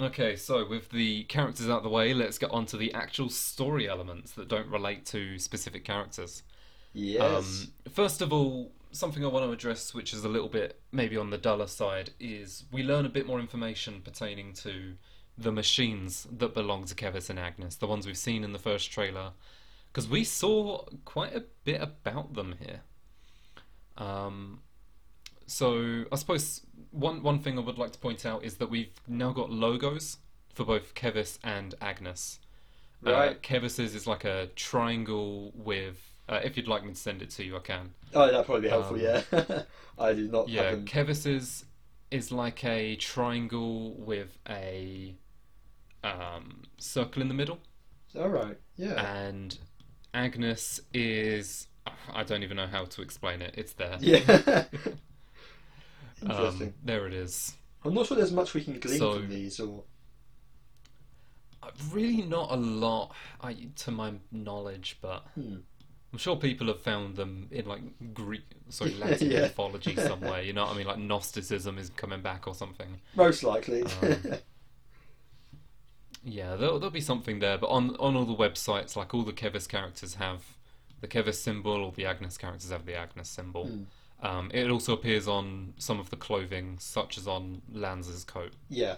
[0.00, 3.28] Okay, so with the characters out of the way, let's get on to the actual
[3.28, 6.42] story elements that don't relate to specific characters.
[6.92, 7.68] Yes.
[7.86, 11.16] Um, first of all, something I want to address, which is a little bit maybe
[11.16, 14.94] on the duller side, is we learn a bit more information pertaining to
[15.38, 18.90] the machines that belong to Keves and Agnus, the ones we've seen in the first
[18.90, 19.32] trailer,
[19.92, 22.80] because we saw quite a bit about them here.
[23.96, 24.60] Um,
[25.46, 28.92] so I suppose one one thing I would like to point out is that we've
[29.08, 30.18] now got logos
[30.52, 32.38] for both Keves and Agnus.
[33.06, 33.42] Uh, Right.
[33.42, 36.00] Keves's is like a triangle with.
[36.26, 37.92] Uh, if you'd like me to send it to you, I can.
[38.14, 38.96] oh, that'd probably be helpful.
[38.96, 39.62] um, yeah.
[39.98, 40.48] I did not.
[40.48, 40.86] Yeah, have them.
[40.86, 41.66] Keves's
[42.10, 45.14] is like a triangle with a
[46.02, 47.58] um, circle in the middle,
[48.18, 48.56] All right.
[48.76, 49.04] Yeah.
[49.26, 49.58] and
[50.14, 51.66] Agnus is.
[52.10, 53.54] I don't even know how to explain it.
[53.58, 53.98] It's there.
[54.00, 54.64] yeah.
[56.30, 57.54] Um, there it is.
[57.84, 59.84] I'm not sure there's much we can glean so- from these, or
[61.62, 65.56] Uh, Really, not a lot, I, to my knowledge, but Hmm.
[66.12, 67.82] I'm sure people have found them in like
[68.14, 69.40] Greek, sorry, Latin Yeah.
[69.42, 70.42] mythology somewhere.
[70.42, 70.86] You know what I mean?
[70.86, 73.00] Like Gnosticism is coming back or something.
[73.16, 73.82] most likely.
[73.82, 74.38] Um,
[76.26, 79.32] Yeah, there'll, there'll be something there, but on on all the websites, like all the
[79.32, 80.56] Keves characters have
[81.00, 83.66] the Keves symbol, all the Agnus characters have the Agnus symbol.
[83.66, 83.82] Hmm.
[84.24, 88.54] Um, it also appears on some of the clothing, such as on Lanz's coat.
[88.68, 88.96] yeah.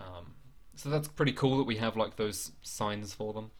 [0.00, 0.34] Um,
[0.76, 3.50] so that's pretty cool that we have like those signs for them.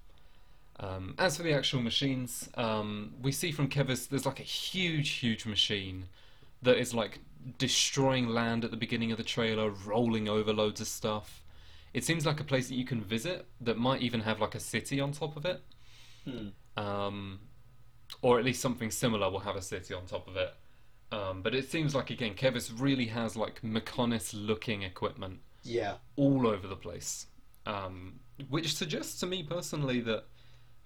[0.81, 5.11] Um, as for the actual machines, um, we see from Keves there's like a huge,
[5.11, 6.09] huge machine
[6.63, 7.21] that is like
[7.59, 11.45] destroying land at the beginning of the trailer, rolling over loads of stuff.
[11.95, 14.61] It seems like a place that you can visit that might even have like a
[14.61, 15.63] city on top of it,
[16.25, 16.49] Hmm.
[16.77, 17.41] um,
[18.23, 20.53] or at least something similar will have a city on top of it.
[21.13, 25.97] Um, but it seems like again, Keves really has like Mechonis-looking equipment Yeah.
[26.17, 27.27] all over the place.
[27.67, 30.25] Um, which suggests to me personally that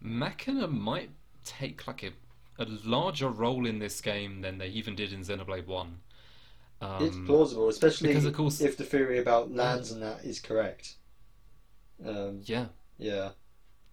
[0.01, 1.11] Machina might
[1.45, 2.11] take like a,
[2.59, 6.01] a larger role in this game than they even did in Xenoblade One.
[6.81, 10.41] Um, it's plausible, especially because, of course- if the theory about lands and that is
[10.41, 10.95] correct.
[12.05, 12.67] Um, yeah,
[12.99, 13.31] yeah.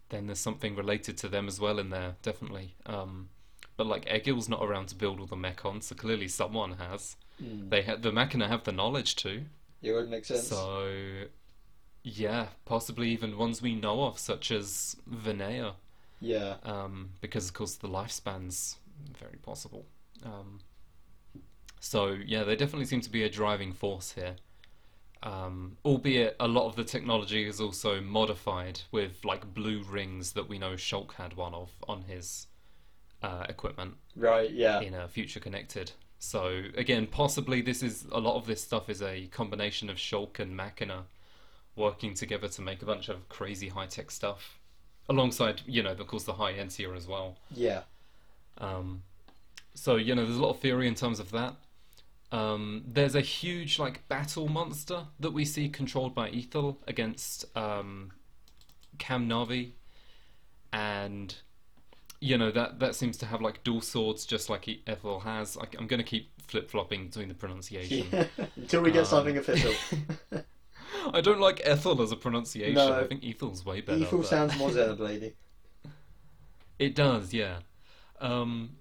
[0.10, 2.76] then there's something related to them as well in there, definitely.
[2.86, 3.30] Um,
[3.78, 7.16] but like Egil's not around to build all the mechons, so clearly someone has.
[7.40, 7.70] Hmm.
[7.70, 9.44] They ha- the Machina have the knowledge too.
[9.82, 10.48] It would make sense.
[10.48, 11.26] So,
[12.04, 15.74] yeah, possibly even ones we know of, such as Vinea.
[16.20, 16.56] yeah.
[16.64, 18.78] um, because of course the lifespan's
[19.20, 19.86] very possible.
[20.24, 20.60] Um,
[21.80, 24.36] so yeah, they definitely seem to be a driving force here.
[25.24, 30.48] Um, albeit a lot of the technology is also modified with like blue rings that
[30.48, 32.48] we know Shulk had one of on his
[33.24, 34.52] uh, equipment Right.
[34.52, 34.82] Yeah.
[34.82, 35.92] in a Future Connected.
[36.20, 40.40] So again, possibly this is a lot of this stuff is a combination of Shulk
[40.40, 41.04] and Machina
[41.76, 44.58] working together to make a bunch of crazy high tech stuff,
[45.10, 47.38] alongside you know of course the High Entia as well.
[47.52, 47.82] Yeah.
[48.58, 49.04] Um,
[49.74, 51.56] so you know there's a lot of theory in terms of that.
[52.32, 58.12] Um, there's a huge like battle monster that we see controlled by Ethel against um,
[58.98, 59.72] Cammuravi,
[60.74, 61.36] and
[62.26, 65.58] you know that that seems to have like dual swords just like Ethel has.
[65.58, 68.08] I, I'm going to keep flip flopping between the pronunciation.
[68.56, 69.74] Until we get Um, something official.
[71.14, 72.74] I don't like Ethel as a pronunciation.
[72.76, 73.00] No.
[73.00, 74.00] I think Ethel's way better.
[74.00, 75.34] Evil but- sounds more Xenoblade.
[76.80, 77.60] It does, yeah.
[78.20, 78.78] Um,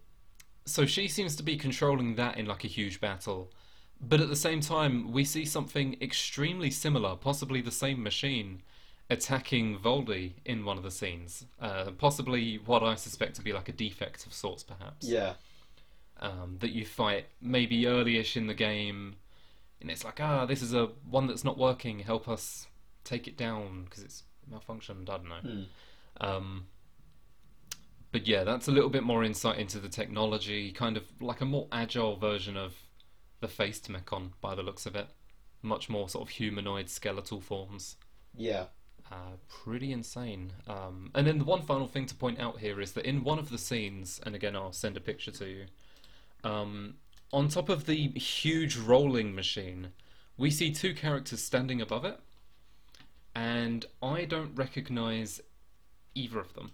[0.64, 3.52] so she seems to be controlling that in like a huge battle,
[4.00, 8.62] but at the same time, we see something extremely similar, possibly the same machine,
[9.10, 11.44] attacking Voldy in one of the scenes.
[11.60, 15.08] Uh, possibly what I suspect to be like a defect of sorts, perhaps.
[15.08, 15.34] Yeah.
[16.20, 19.16] Um, that you fight maybe early-ish in the game,
[19.80, 21.98] and it's like, ah, this is a one that's not working.
[21.98, 22.66] Help us
[23.02, 25.10] take it down because it's malfunctioned.
[25.10, 25.34] I don't know.
[25.40, 25.62] Hmm.
[26.20, 26.66] Um,
[28.12, 31.44] but yeah, that's a little bit more insight into the technology, kind of like a
[31.44, 32.74] more agile version of
[33.40, 35.08] the Face Mechon by the looks of it.
[35.62, 37.96] Much more sort of humanoid skeletal forms.
[38.36, 38.66] Yeah.
[39.10, 40.52] Uh, pretty insane.
[40.66, 43.38] Um, and then the one final thing to point out here is that in one
[43.38, 45.66] of the scenes, and again I'll send a picture to you,
[46.42, 46.94] um,
[47.32, 49.88] on top of the huge rolling machine,
[50.36, 52.18] we see two characters standing above it,
[53.34, 55.40] and I don't recognize
[56.14, 56.72] either of them.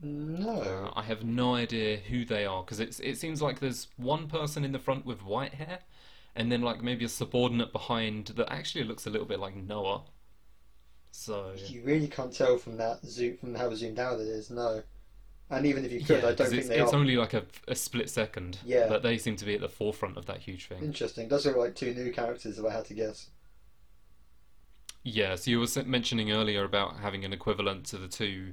[0.00, 0.60] No.
[0.60, 4.28] Uh, I have no idea who they are because it's it seems like there's one
[4.28, 5.80] person in the front with white hair,
[6.36, 10.04] and then like maybe a subordinate behind that actually looks a little bit like Noah.
[11.10, 14.50] So You really can't tell from that zoom from how zoomed out it is.
[14.50, 14.82] No.
[15.50, 16.96] And even if you could, yeah, I don't think it's, they it's are.
[16.96, 18.58] only like a, a split second.
[18.64, 18.86] Yeah.
[18.88, 20.82] but they seem to be at the forefront of that huge thing.
[20.82, 21.26] Interesting.
[21.28, 23.30] Does look like two new characters if I had to guess.
[25.04, 28.52] Yeah, so you were mentioning earlier about having an equivalent to the two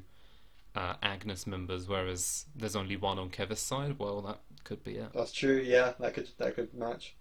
[0.74, 4.00] uh, Agnus members, whereas there's only one on Keves' side.
[4.00, 5.12] Well, that could be it.
[5.14, 5.62] That's true.
[5.66, 7.16] Yeah, that could that could match.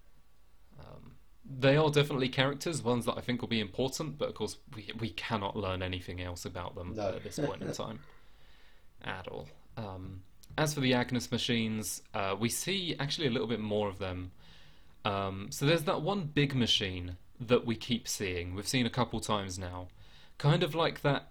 [0.78, 1.12] Um,
[1.44, 4.90] they are definitely characters, ones that I think will be important, but of course we
[4.98, 7.08] we cannot learn anything else about them No.
[7.08, 8.00] at this point in time
[9.02, 9.48] at all.
[9.76, 10.22] Um,
[10.56, 14.30] as for the Agnus machines, uh, we see actually a little bit more of them.
[15.04, 18.54] Um, so there's that one big machine that we keep seeing.
[18.54, 19.88] We've seen a couple times now,
[20.38, 21.30] kind of like that.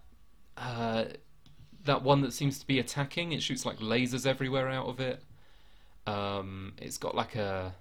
[0.56, 1.06] Uh,
[1.84, 3.32] that one that seems to be attacking.
[3.32, 5.22] It shoots like lasers everywhere out of it.
[6.06, 7.74] Um, it's got like a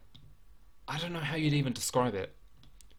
[0.88, 2.35] I don't know how you'd even describe it,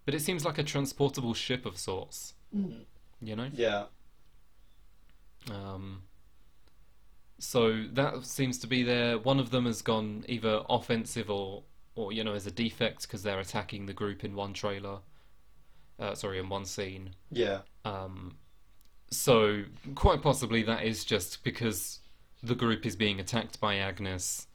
[0.04, 2.34] but it seems like a transportable ship of sorts.
[3.20, 3.48] You know.
[3.52, 3.86] Yeah,
[5.50, 6.02] Um,
[7.38, 9.18] so that seems to be there.
[9.18, 11.64] One of them has gone either offensive or,
[11.94, 14.98] or you know, as a defect because they're attacking the group in one trailer.
[15.98, 17.10] Uh, sorry, in one scene.
[17.30, 18.36] yeah, Um,
[19.10, 19.62] so
[19.94, 22.00] quite possibly that is just because
[22.42, 24.48] the group is being attacked by Agnus.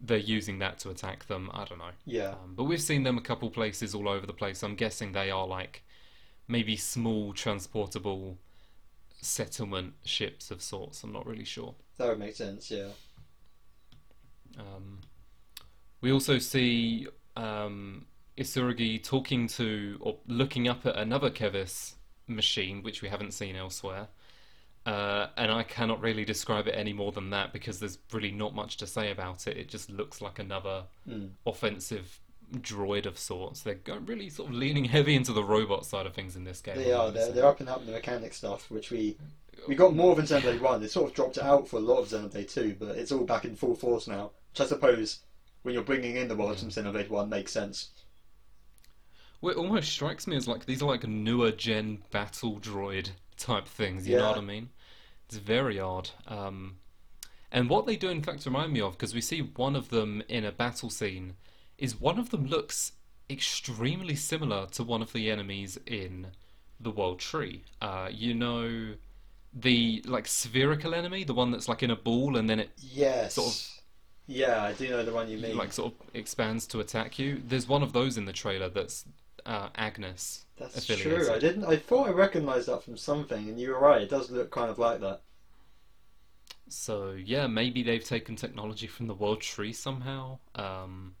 [0.00, 1.50] They're using that to attack them.
[1.52, 1.90] I don't know.
[2.04, 2.30] yeah.
[2.30, 4.62] Um, but we've seen them a couple places all over the place.
[4.62, 5.82] I'm guessing they are like
[6.46, 8.38] maybe small transportable
[9.20, 11.02] settlement ships of sorts.
[11.02, 11.74] I'm not really sure.
[11.98, 12.70] That would make sense.
[12.70, 12.88] Yeah,
[14.58, 15.00] Um,
[16.00, 17.06] we also see
[17.36, 18.06] um,
[18.36, 21.94] Isuragi talking to or looking up at another Keves
[22.26, 24.08] machine, which we haven't seen elsewhere.
[24.88, 28.54] Uh, and I cannot really describe it any more than that because there's really not
[28.54, 29.58] much to say about it.
[29.58, 31.30] It just looks like another Mm.
[31.44, 32.20] offensive
[32.54, 33.60] droid of sorts.
[33.60, 36.76] They're really sort of leaning heavy into the robot side of things in this game.
[36.78, 37.10] they are.
[37.10, 39.18] They're, they're up and up in the mechanic stuff, which we
[39.66, 40.80] we got more of in Xenoblade One.
[40.80, 43.24] They sort of dropped it out for a lot of Xenoblade Two, but it's all
[43.24, 44.30] back in full force now.
[44.52, 45.20] Which I suppose,
[45.64, 47.90] when you're bringing in the worlds from Xenoblade One, makes sense.
[49.42, 53.66] Well, it almost strikes me as like these are like newer gen battle droid type
[53.68, 54.08] things.
[54.08, 54.70] You know what I mean?
[55.28, 56.10] It's very odd.
[56.26, 56.76] Um,
[57.52, 60.22] and what they do, in fact, remind me of because we see one of them
[60.28, 61.34] in a battle scene.
[61.76, 62.92] Is one of them looks
[63.30, 66.28] extremely similar to one of the enemies in
[66.80, 67.62] the World Tree.
[67.80, 68.94] Uh, you know,
[69.52, 73.34] the like spherical enemy, the one that's like in a ball and then it Yes.
[73.34, 73.70] Sort of-
[74.26, 75.56] Yeah, I do know the one you mean.
[75.56, 77.40] like sort of expands to attack you.
[77.46, 79.04] There's one of those in the trailer that's
[79.46, 80.44] uh, Agnus.
[80.58, 81.30] That's true.
[81.30, 81.64] I didn't.
[81.64, 84.02] I thought I recognised that from something, and you were right.
[84.02, 85.22] It does look kind of like that.
[86.68, 90.38] So yeah, maybe they've taken technology from the World Tree somehow.
[90.54, 91.16] Um,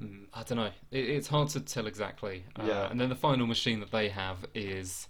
[0.00, 0.70] mm, I don't know.
[0.90, 2.44] It, it's hard to tell exactly.
[2.56, 2.90] Uh, Yeah.
[2.90, 5.08] And then the final machine that they have is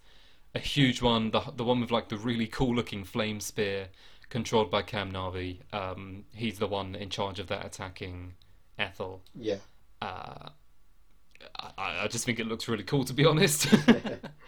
[0.55, 3.88] a huge one, the the one with like the really cool looking flame spear,
[4.31, 5.60] controlled by Cammuravi.
[5.72, 8.34] Um, he's the one in charge of that attacking
[8.78, 9.22] Ethel.
[9.34, 9.58] Yeah.
[10.02, 10.50] Uh,
[11.58, 13.70] I, I just think it looks really cool, to be honest.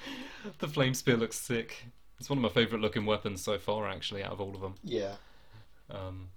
[0.58, 1.84] the flame spear looks sick.
[2.18, 4.74] It's one of my favourite looking weapons so far, actually, out of all of them.
[4.82, 5.16] Yeah.
[5.90, 6.28] Um,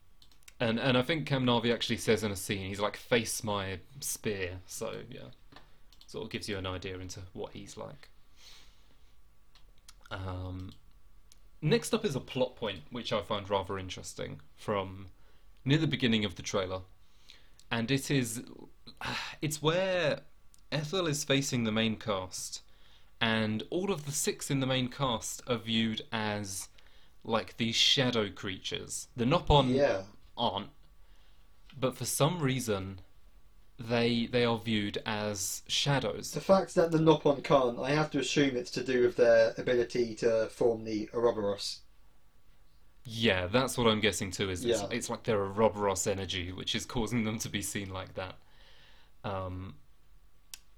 [0.60, 4.60] and and I think Cammuravi actually says in a scene, he's like, "Face my spear."
[4.66, 5.30] So yeah,
[6.06, 8.10] sort of gives you an idea into what he's like.
[10.12, 10.72] Um,
[11.62, 15.08] next up is a plot point which I find rather interesting from
[15.64, 16.82] near the beginning of the trailer,
[17.72, 18.44] and it is
[19.42, 20.22] it's where
[20.72, 22.62] Ethel is facing the main cast,
[23.22, 26.70] and all of the six in the main cast are viewed as
[27.24, 29.08] like these shadow creatures.
[29.16, 30.04] The Nopon Yeah.
[30.38, 30.72] aren't,
[31.78, 33.02] but for some reason,
[33.80, 36.32] they they are viewed as shadows.
[36.32, 39.54] The fact that the Nopon can't, I have to assume it's to do with their
[39.58, 41.82] ability to form the Ouroboros.
[43.06, 44.50] Yeah, that's what I'm guessing too.
[44.50, 44.88] Is it's, Yeah.
[44.92, 48.36] it's like they're Ouroboros energy, which is causing them to be seen like that.
[49.24, 49.76] Um,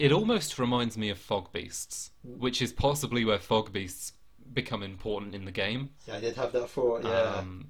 [0.01, 4.13] it almost reminds me of fog beasts, which is possibly where fog beasts
[4.51, 5.89] become important in the game.
[6.07, 7.03] Yeah, I did have that thought.
[7.03, 7.35] Yeah.
[7.37, 7.69] Um,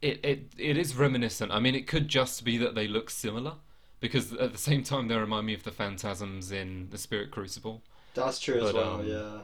[0.00, 1.50] it, it it is reminiscent.
[1.52, 3.54] I mean, it could just be that they look similar,
[3.98, 7.82] because at the same time they remind me of the phantasms in the Spirit Crucible.
[8.14, 9.00] That's true as well.
[9.00, 9.38] um, yeah.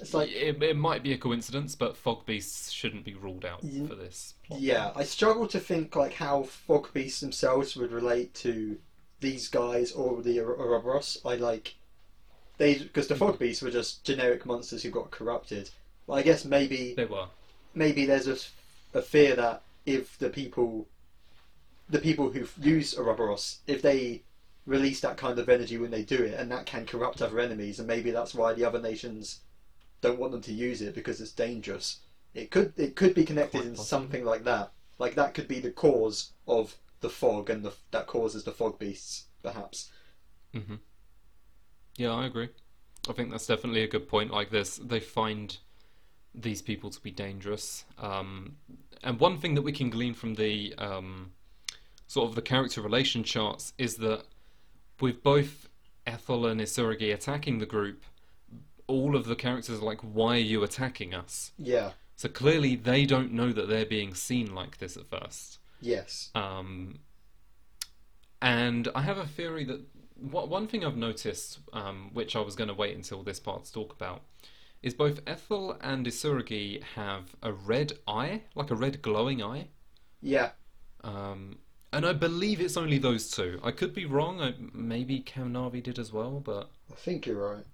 [0.00, 3.62] It's like it, it might be a coincidence, but fog beasts shouldn't be ruled out
[3.62, 4.34] for this.
[4.44, 4.60] plot.
[4.60, 8.78] Yeah, I struggle to think like how fog beasts themselves would relate to
[9.20, 11.20] these guys or the Ouro- Ouroboros.
[11.24, 11.74] I like
[12.58, 15.70] they because the fog beasts were just generic monsters who got corrupted.
[16.06, 17.26] But I guess maybe they were.
[17.74, 18.36] maybe there's a,
[18.98, 20.86] a fear that if the people
[21.88, 24.22] the people who use Ouroboros if they
[24.66, 27.78] release that kind of energy when they do it and that can corrupt other enemies
[27.78, 29.40] and maybe that's why the other nations
[30.02, 32.00] don't want them to use it because it's dangerous
[32.34, 33.86] it could it could be connected Quite in possibly.
[33.86, 38.06] something like that like that could be the cause of the fog and the, that
[38.06, 39.90] causes the fog beasts perhaps
[40.52, 40.76] hmm
[41.96, 42.48] Yeah, I agree.
[43.08, 44.30] I think that's definitely a good point.
[44.30, 45.56] Like this, they find
[46.34, 47.84] these people to be dangerous.
[47.98, 48.56] Um,
[49.02, 51.32] and one thing that we can glean from the um,
[52.06, 54.24] sort of the character relation charts is that
[55.00, 55.68] with both
[56.06, 58.02] Ethel and Isuragi attacking the group,
[58.86, 61.92] all of the characters are like, "Why are you attacking us?" Yeah.
[62.16, 65.58] So clearly, they don't know that they're being seen like this at first.
[65.80, 66.30] Yes.
[66.34, 66.98] Um,
[68.40, 69.80] and I have a theory that
[70.16, 73.64] what one thing I've noticed, um, which I was going to wait until this part
[73.64, 74.22] to talk about,
[74.82, 79.68] is both Ethel and Isuragi have a red eye, like a red glowing eye.
[80.20, 80.50] Yeah.
[81.02, 81.58] Um,
[81.92, 83.60] and I believe it's only those two.
[83.62, 84.40] I could be wrong.
[84.40, 87.64] I, maybe Cammuravi did as well, but I think you're right.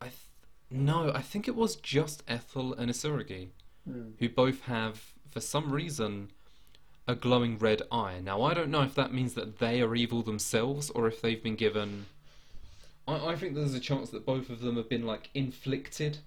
[0.00, 0.16] I th-
[0.70, 3.48] no, I think it was just Ethel and Isuragi
[3.86, 4.10] Hmm.
[4.18, 6.30] who both have, for some reason,
[7.06, 8.20] a glowing red eye.
[8.22, 11.42] Now, I don't know if that means that they are evil themselves or if they've
[11.42, 12.06] been given.
[13.06, 16.18] I, I think there's a chance that both of them have been like inflicted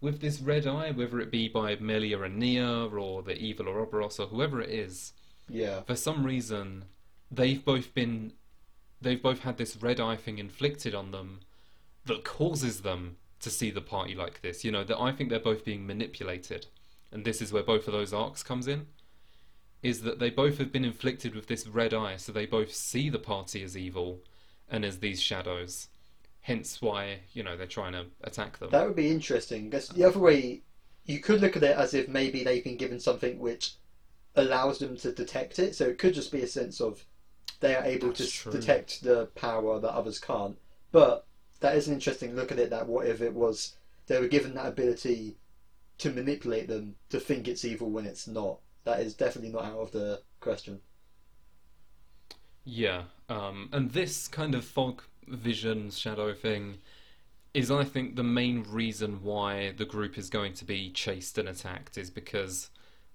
[0.00, 4.18] with this red eye, whether it be by Melia and Nia or the evil Ouroboros
[4.18, 5.12] or whoever it is.
[5.48, 5.80] Yeah.
[5.82, 6.84] For some reason,
[7.30, 8.32] they've both been.
[9.00, 11.40] They've both had this red eye thing inflicted on them
[12.06, 14.64] that causes them to see the party like this.
[14.64, 16.66] You know, that I think they're both being manipulated.
[17.12, 18.86] And this is where both of those arcs comes in.
[19.82, 23.08] Is that they both have been inflicted with this red eye, so they both see
[23.10, 24.20] the party as evil
[24.68, 25.88] and as these shadows.
[26.40, 28.70] Hence why, you know, they're trying to attack them.
[28.70, 29.70] That would be interesting.
[29.70, 30.62] Because the other way,
[31.04, 33.74] you could look at it as if maybe they've been given something which
[34.34, 35.74] allows them to detect it.
[35.74, 37.04] So it could just be a sense of
[37.60, 38.52] they are able That's to true.
[38.52, 40.56] detect the power that others can't.
[40.90, 41.26] But
[41.60, 42.70] that is an interesting look at it.
[42.70, 45.36] That what if it was they were given that ability
[45.98, 48.58] to manipulate them to think it's evil when it's not.
[48.84, 50.80] That is definitely not out of the question.
[52.64, 56.78] Yeah, um, and this kind of fog vision shadow thing
[57.54, 61.48] is, I think, the main reason why the group is going to be chased and
[61.48, 62.70] attacked is because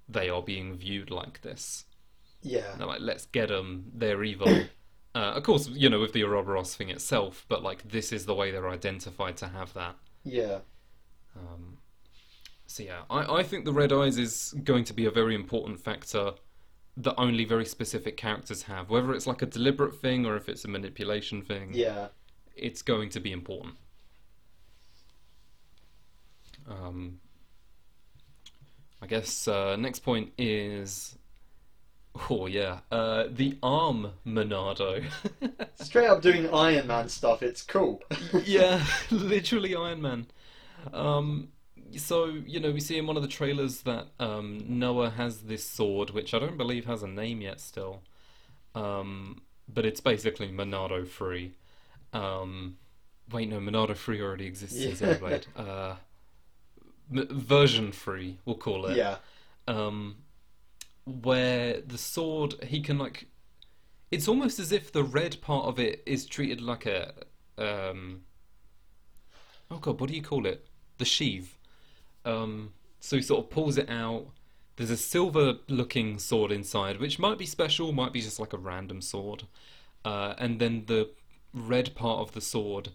[0.09, 1.85] they are being viewed like this.
[2.41, 2.75] Yeah.
[2.77, 3.91] They're like, let's get them.
[3.93, 4.47] They're evil.
[5.15, 8.35] uh, of course, you know, with the Ouroboros thing itself, but like this is the
[8.35, 9.95] way they're identified to have that.
[10.23, 10.59] Yeah.
[11.37, 11.77] Um,
[12.67, 15.79] so yeah, I, I think the red eyes is going to be a very important
[15.79, 16.31] factor
[16.97, 18.89] that only very specific characters have.
[18.89, 22.07] Whether it's like a deliberate thing or if it's a manipulation thing, Yeah.
[22.55, 23.75] it's going to be important.
[26.69, 27.19] Um,
[29.01, 31.17] I guess uh, next point is,
[32.29, 35.03] oh yeah, uh, the arm Monado.
[35.75, 37.43] Straight up doing Iron Man stuff.
[37.43, 38.01] It's cool.
[38.45, 40.27] yeah, literally Iron Man.
[40.93, 41.49] Um,
[41.97, 45.63] so you know, we see in one of the trailers that um, Noah has this
[45.63, 48.01] sword, which I don't believe has a name yet, still.
[48.75, 51.53] Um, but it's basically Monado free.
[52.11, 52.77] Um,
[53.31, 54.91] wait, no, Monado free already exists Yeah.
[54.91, 55.45] Xenoblade.
[55.55, 55.95] Uh,
[57.13, 59.17] m- version free, we'll call it yeah.
[59.67, 60.15] um,
[61.05, 63.27] where the sword he can like
[64.11, 67.13] it's almost as if the red part of it is treated like a
[67.57, 68.21] um
[69.69, 70.65] oh god what do you call it
[70.97, 71.57] the sheath
[72.25, 74.27] um so he sort of pulls it out
[74.75, 78.57] there's a silver looking sword inside which might be special might be just like a
[78.57, 79.43] random sword
[80.05, 81.09] uh, and then the
[81.53, 82.89] red part of the sword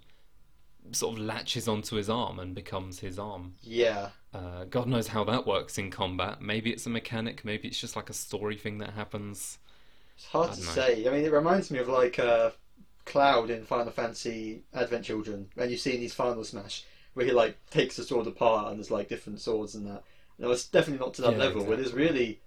[0.92, 4.10] sort of latches onto his arm and becomes his arm Yeah.
[4.34, 6.40] uh, God knows how that works in combat.
[6.40, 7.44] Maybe it's a mechanic.
[7.44, 9.58] Maybe it's just like a story thing that happens.
[10.16, 10.70] It's hard to know.
[10.70, 11.06] say.
[11.06, 12.50] I mean, it reminds me of like uh,
[13.04, 16.84] Cloud in Final Fantasy Advent Children, and you see in these Final Smash
[17.18, 20.04] where he like takes the sword apart and there's like different swords and that.
[20.38, 22.40] No, it's definitely not to that Yeah, level, but it's really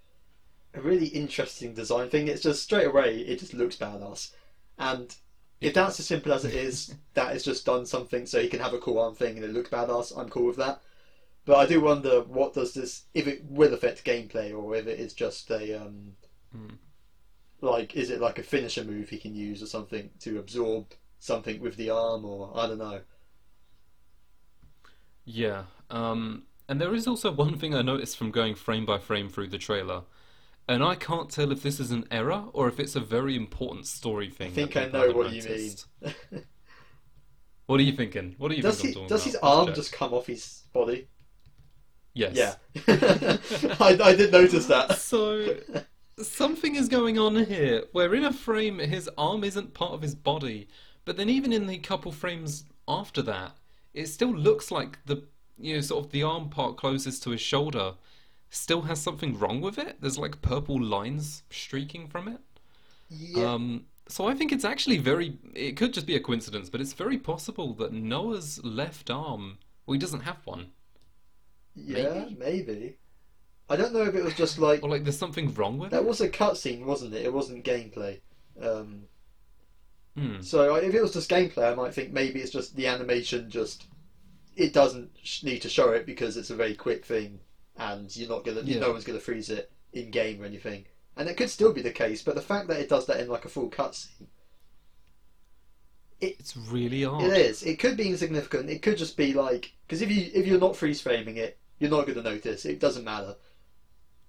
[0.74, 2.28] a really interesting design thing.
[2.28, 4.32] It's just straight away, it just looks badass,
[4.78, 5.14] and
[5.60, 8.60] if that's as simple as it is, that is just done something so he can
[8.60, 10.16] have a cool arm thing and it looks badass.
[10.18, 10.82] I'm cool with that.
[11.46, 15.00] But I do wonder what does this if it will affect gameplay or if it
[15.00, 16.16] is just a um,
[16.52, 16.74] Hmm.
[17.60, 21.60] like is it like a finisher move he can use or something to absorb something
[21.60, 23.00] with the arm or I don't know.
[25.24, 25.64] Yeah.
[25.90, 29.48] Um, and there is also one thing I noticed from going frame by frame through
[29.48, 30.02] the trailer.
[30.68, 33.86] And I can't tell if this is an error or if it's a very important
[33.86, 34.52] story thing.
[34.52, 36.44] I think I know what you mean.
[37.66, 38.34] What are you thinking?
[38.38, 39.20] What are you does he, does about?
[39.22, 41.08] his arm just come off his body?
[42.12, 42.36] Yes.
[42.36, 42.56] Yeah.
[43.80, 44.98] I, I did notice that.
[44.98, 45.56] So
[46.18, 50.14] something is going on here where in a frame his arm isn't part of his
[50.14, 50.68] body,
[51.04, 53.52] but then even in the couple frames after that,
[53.94, 55.24] it still looks like the
[55.58, 57.94] you know sort of the arm part closest to his shoulder
[58.50, 59.98] still has something wrong with it.
[60.00, 62.40] There's like purple lines streaking from it.
[63.08, 63.52] Yeah.
[63.54, 65.38] Um, So I think it's actually very.
[65.54, 69.58] It could just be a coincidence, but it's very possible that Noah's left arm.
[69.86, 70.72] Well, he doesn't have one,
[71.74, 72.36] Yeah, Maybe.
[72.38, 72.98] maybe.
[73.68, 75.96] I don't know if it was just like or like there's something wrong with that
[75.96, 76.02] it.
[76.02, 77.24] That was a cutscene, wasn't it?
[77.24, 78.20] It wasn't gameplay.
[78.60, 79.08] Um,
[80.16, 80.42] Hmm.
[80.42, 83.84] so if it was just gameplay, I might think maybe it's just the animation just
[84.56, 85.10] it doesn't
[85.42, 87.40] need to show it because it's a very quick thing,
[87.78, 88.80] and you're not gonna Yeah.
[88.80, 90.84] no one's gonna freeze it in game or anything.
[91.16, 93.28] And it could still be the case, but the fact that it does that in
[93.28, 94.26] like a full cutscene,
[96.20, 97.24] It's really odd.
[97.24, 97.62] it is.
[97.62, 98.70] It could be insignificant.
[98.70, 101.90] It could just be like because if you if you're not freeze framing it, you're
[101.90, 102.64] not gonna notice.
[102.64, 103.36] It doesn't matter.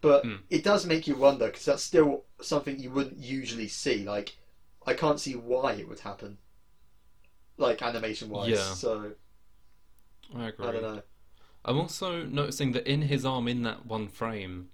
[0.01, 0.35] But Hmm.
[0.49, 4.03] it does make you wonder because that's still something you wouldn't usually see.
[4.03, 4.35] Like,
[4.85, 6.37] I can't see why it would happen,
[7.57, 8.49] like animation wise.
[8.49, 8.73] Yeah.
[8.73, 9.13] So
[10.35, 10.67] I agree.
[10.67, 11.01] I don't know.
[11.65, 14.69] I'm also noticing that in his arm, in that one frame,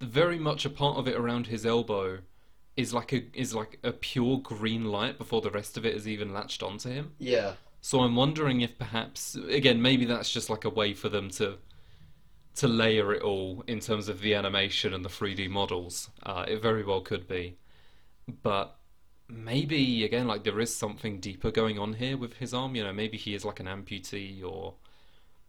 [0.00, 2.20] very much a part of it around his elbow
[2.76, 6.08] is like a is like a pure green light before the rest of it is
[6.08, 7.12] even latched onto him.
[7.18, 11.30] Yeah, So I'm wondering if perhaps again maybe that's just like a way for them
[11.32, 11.58] to
[12.56, 16.10] to layer it all in terms of the animation and the 3D models.
[16.22, 17.56] Uh, it very well could be,
[18.42, 18.78] but
[19.32, 22.74] maybe again like there is something deeper going on here with his arm.
[22.74, 24.74] You know, maybe he is like an amputee or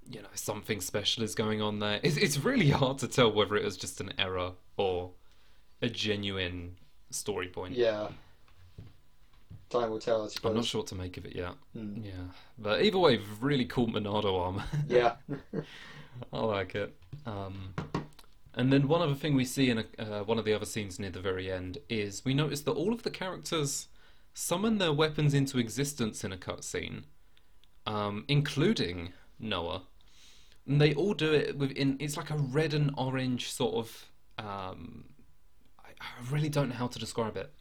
[0.10, 2.00] you know something special is going on there.
[2.04, 5.12] It's it's really hard to tell whether it was just an error or
[5.82, 6.78] a genuine
[7.10, 7.76] story point.
[7.76, 8.08] yeah.
[9.70, 10.48] Time will tell, I.
[10.48, 11.56] I'm not sure what to make of it yet.
[11.76, 12.04] Hmm.
[12.04, 12.12] Yeah,
[12.60, 15.16] but either way, really cool Monado arm Yeah,
[16.34, 16.94] I like it.
[17.26, 17.74] Um,
[18.56, 21.00] and then one other thing we see in a, uh, one of the other scenes
[21.00, 23.88] near the very end is we notice that all of the characters
[24.34, 27.04] summon their weapons into existence in a cutscene,
[27.86, 29.84] um, including Noah.
[30.68, 31.98] And they all do it within.
[32.00, 34.10] It's like a red and orange sort of.
[34.40, 35.06] Um,
[35.84, 37.52] I, I really don't know how to describe it,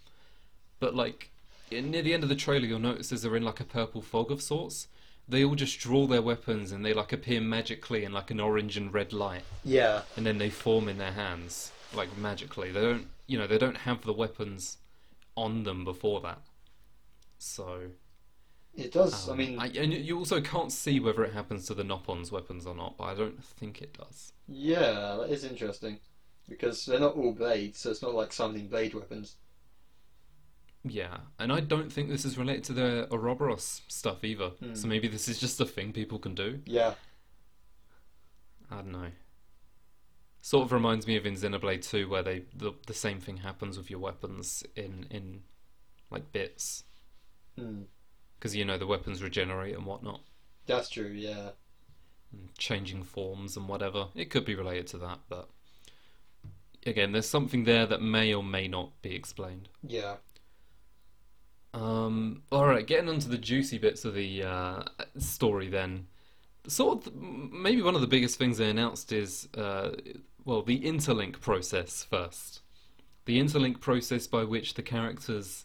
[0.78, 1.30] but like
[1.70, 4.30] near the end of the trailer, you'll notice as they're in like a purple fog
[4.30, 4.88] of sorts.
[5.32, 8.76] They all just draw their weapons and they like appear magically in like an orange
[8.76, 12.70] and red light, yeah, and then they form in their hands like magically.
[12.70, 14.76] They don't, you know, they don't have the weapons
[15.36, 16.42] on them before that.
[17.38, 17.80] So
[18.74, 19.28] it does.
[19.28, 22.30] I um, mean, I, and you also can't see whether it happens to the Nopon's
[22.30, 24.32] weapons or not, but I don't think it does.
[24.48, 25.98] yeah, that is interesting
[26.48, 29.36] because they're not all blades, so it's not like summoning blade weapons.
[30.84, 34.48] Yeah, and I don't think this is related to the Ouroboros stuff either.
[34.48, 34.74] Hmm.
[34.74, 36.60] So maybe this is just a thing people can do.
[36.66, 36.94] Yeah,
[38.70, 39.10] I don't know.
[40.40, 43.78] Sort of reminds me of in Xenoblade 2 where they the, the same thing happens
[43.78, 45.42] with your weapons in in
[46.10, 46.84] like bits
[47.56, 47.82] Hmm.
[48.38, 50.20] because you know the weapons regenerate and whatnot,
[50.66, 51.12] that's true.
[51.14, 51.50] Yeah,
[52.32, 54.08] and changing forms and whatever.
[54.16, 55.48] It could be related to that, but
[56.86, 59.68] again, there's something there that may or may not be explained.
[59.86, 60.16] yeah,
[61.74, 64.82] Um, all right, getting onto the juicy bits of the uh,
[65.18, 66.06] story then.
[66.66, 69.90] Sort of, maybe one of the biggest things they announced is, uh,
[70.44, 72.60] well, the interlink process first.
[73.24, 75.64] The interlink process by which the characters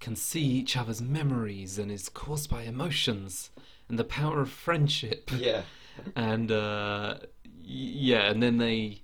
[0.00, 3.50] can see each other's memories and is caused by emotions
[3.88, 5.30] and the power of friendship.
[5.38, 5.62] yeah,
[6.16, 9.02] And uh, y- yeah, and then they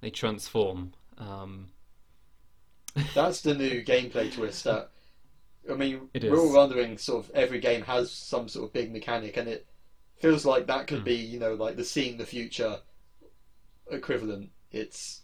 [0.00, 0.92] they transform.
[1.18, 1.68] Um,
[3.14, 4.64] that's the new gameplay twist.
[4.64, 4.90] That
[5.70, 6.40] I mean, It we're is.
[6.40, 6.98] all wondering.
[6.98, 9.66] Sort of every game has some sort of big mechanic, and it
[10.16, 11.04] feels like that could Hmm.
[11.04, 12.80] be, you know, like the seeing the future
[13.90, 14.50] equivalent.
[14.70, 15.22] It's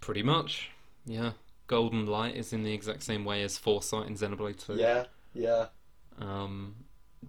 [0.00, 0.70] Pretty much,
[1.06, 1.32] yeah.
[1.66, 4.74] Golden Light is in the exact same way as Foresight in Xenoblade 2.
[4.74, 5.66] yeah, yeah,
[6.18, 6.74] Um,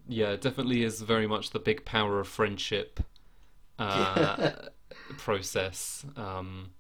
[0.08, 3.00] yeah, definitely is very much the big power of friendship
[3.80, 4.52] uh,
[5.18, 6.06] process.
[6.18, 6.72] Um,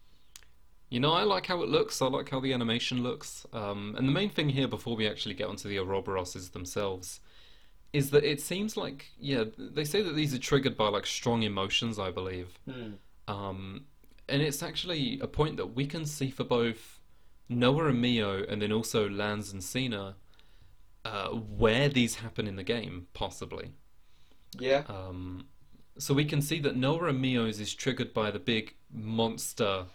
[0.89, 2.01] you know, I like how it looks.
[2.01, 3.45] I like how the animation looks.
[3.53, 7.19] Um, and the main thing here, before we actually get onto the Ouroboroses themselves,
[7.93, 11.43] is that it seems like, yeah, they say that these are triggered by like strong
[11.43, 12.59] emotions, I believe.
[12.69, 12.93] Hmm.
[13.27, 13.85] Um,
[14.29, 16.99] and it's actually a point that we can see for both
[17.49, 20.15] Noah and Mio, and then also Lanz and Sena,
[21.05, 23.71] uh, where these happen in the game, possibly.
[24.59, 25.47] yeah, Um,
[25.97, 29.85] so we can see that Noah and Mio's is triggered by the big monster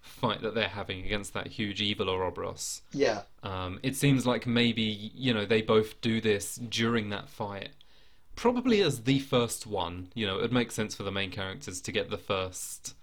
[0.00, 2.82] fight that they're having against that huge evil Ouroboros.
[2.92, 4.82] yeah, Um, it seems like maybe
[5.14, 7.70] you know they both do this during that fight,
[8.36, 10.08] probably as the first one.
[10.14, 12.94] You know, it makes sense for the main characters to get the first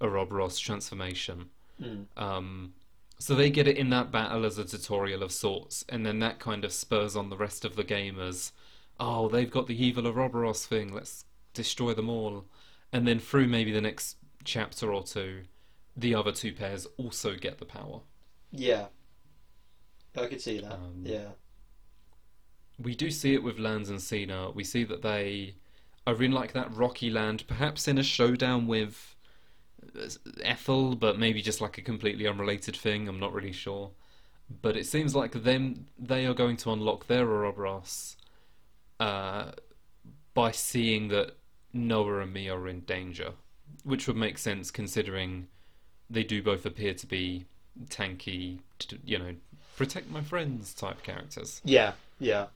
[0.00, 1.50] Ouroboros transformation.
[1.80, 2.02] Hmm.
[2.16, 2.74] Um,
[3.18, 6.40] so they get it in that battle as a tutorial of sorts, and then that
[6.40, 8.50] kind of spurs on the rest of the game as,
[8.98, 10.92] oh, they've got the evil Ouroboros thing.
[10.92, 11.24] Let's
[11.54, 12.44] destroy them all,
[12.92, 15.42] and then through maybe the next chapter or two,
[15.96, 18.00] the other two pairs also get the power.
[18.52, 18.86] yeah.
[20.16, 20.72] I could see that.
[20.72, 21.28] Um, yeah.
[22.78, 24.50] We do see it with Lanz and Sena.
[24.50, 25.54] We see that they
[26.06, 29.16] are in like that rocky land, perhaps in a showdown with
[29.98, 30.08] uh,
[30.42, 33.08] Ethel, but maybe just like a completely unrelated thing.
[33.08, 33.92] I'm not really sure.
[34.60, 38.16] But it seems like them they are going to unlock their Ouroboros
[39.00, 39.52] uh,
[40.34, 41.36] by seeing that
[41.72, 43.32] Noah and Mio are in danger,
[43.82, 45.48] which would make sense considering
[46.12, 47.46] they do both appear to be
[47.88, 48.58] tanky,
[49.04, 49.34] you know,
[49.76, 51.60] protect my friends type characters.
[51.64, 51.92] Yeah.
[52.20, 52.46] Yeah.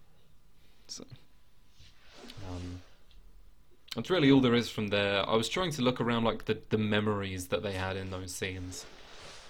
[2.48, 2.82] Um,
[3.94, 5.28] that's really all there is from there.
[5.28, 8.32] I was trying to look around like the, the memories that they had in those
[8.32, 8.84] scenes.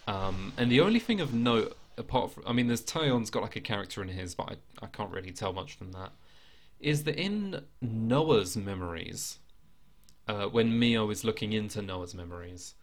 [0.07, 3.57] Um, and the only thing of note, apart from, I mean, there's Taion's got like
[3.57, 6.13] a character in his, but I, I can't really tell much from that,
[6.79, 9.39] is that in Noah's memories,
[10.29, 12.75] uh, when Mio is looking into Noah's memories,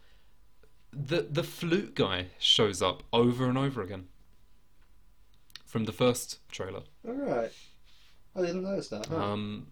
[0.95, 4.07] the, the flute guy shows up over and over again.
[5.65, 6.83] From the first trailer.
[7.07, 7.51] All right.
[8.35, 9.07] I didn't notice that.
[9.07, 9.15] huh.
[9.15, 9.67] Um,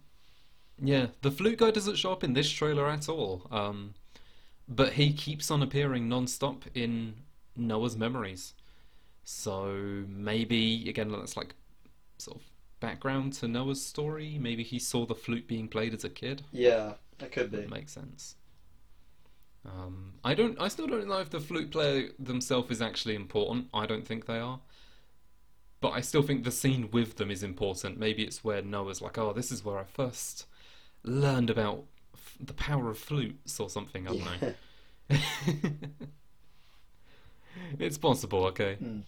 [0.82, 3.48] yeah, the flute guy doesn't show up in this trailer at all.
[3.52, 3.94] Um,
[4.68, 7.16] but he keeps on appearing non-stop in
[7.56, 8.54] Noah's memories.
[9.24, 11.54] So maybe again that's like
[12.18, 12.44] sort of
[12.80, 14.38] background to Noah's story.
[14.40, 16.44] Maybe he saw the flute being played as a kid.
[16.52, 17.58] yeah, that could be.
[17.58, 18.36] That makes sense.
[19.66, 20.60] Um, I don't.
[20.60, 23.68] I still don't know if the flute player themselves is actually important.
[23.74, 24.60] I don't think they are.
[25.82, 27.98] But I still think the scene with them is important.
[28.00, 30.46] Maybe it's where Noah's like, "Oh, this is where I first
[31.04, 34.54] learned about f- the power of flutes or something." I don't know.
[37.80, 38.46] It's possible.
[38.48, 39.04] Okay, Mm.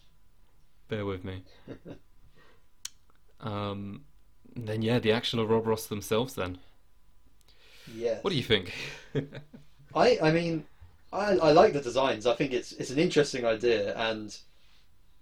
[0.88, 1.44] bear with me.
[3.40, 4.04] um,
[4.56, 6.36] then yeah, the actual Ross themselves.
[6.36, 6.58] Then,
[7.94, 8.20] yeah.
[8.22, 8.74] what do you think?
[9.96, 10.66] I I mean,
[11.12, 12.26] I I like the designs.
[12.26, 14.36] I think it's it's an interesting idea, and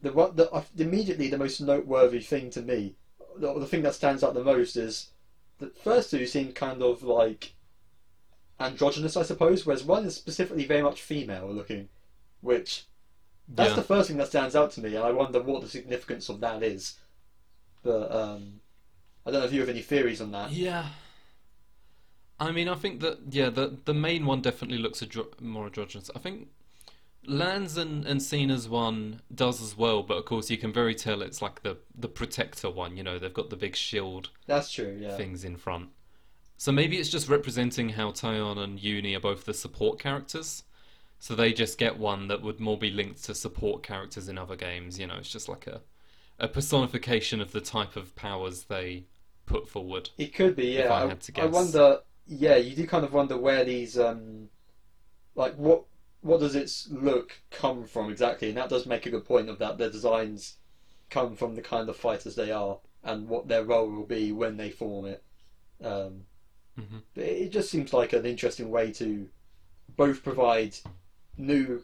[0.02, 2.96] the what the immediately the most noteworthy thing to me,
[3.38, 5.10] the, the thing that stands out the most is
[5.60, 7.54] the first two seem kind of like
[8.60, 11.90] androgynous, I suppose, whereas one is specifically very much female looking,
[12.42, 12.86] which
[13.48, 13.76] that's Yeah.
[13.76, 16.40] the first thing that stands out to me, and I wonder what the significance of
[16.42, 16.96] that is.
[17.84, 18.62] But um,
[19.26, 20.52] I don't know if you have any theories on that.
[20.52, 20.88] Yeah.
[22.42, 26.10] I mean, I think that yeah, the the main one definitely looks adro- more androgynous.
[26.16, 26.48] I think
[27.28, 31.22] Lanz and and Sena's one does as well, but of course you can very tell
[31.22, 32.98] it's like the the protector one.
[32.98, 34.98] You know, they've got the big shield That's true.
[35.00, 35.16] Yeah.
[35.18, 35.90] things in front.
[36.58, 40.64] So maybe it's just representing how Taion and Eunie are both the support characters.
[41.20, 44.56] So they just get one that would more be linked to support characters in other
[44.56, 44.98] games.
[44.98, 45.82] You know, it's just like a
[46.40, 49.06] a personification of the type of powers they
[49.46, 50.10] put forward.
[50.18, 50.92] It could be, yeah.
[50.92, 52.00] I I, I wonder.
[52.26, 54.50] Yeah, you do kind of wonder where these, um,
[55.36, 55.86] like, what
[56.22, 58.50] what does its look come from exactly?
[58.50, 59.78] And that does make a good point of that.
[59.78, 60.58] Their designs
[61.10, 64.58] come from the kind of fighters they are, and what their role will be when
[64.58, 65.24] they form it.
[65.82, 66.26] Um,
[66.78, 67.04] Mhm.
[67.16, 69.30] it it just seems like an interesting way to
[69.98, 70.78] both provide
[71.38, 71.84] new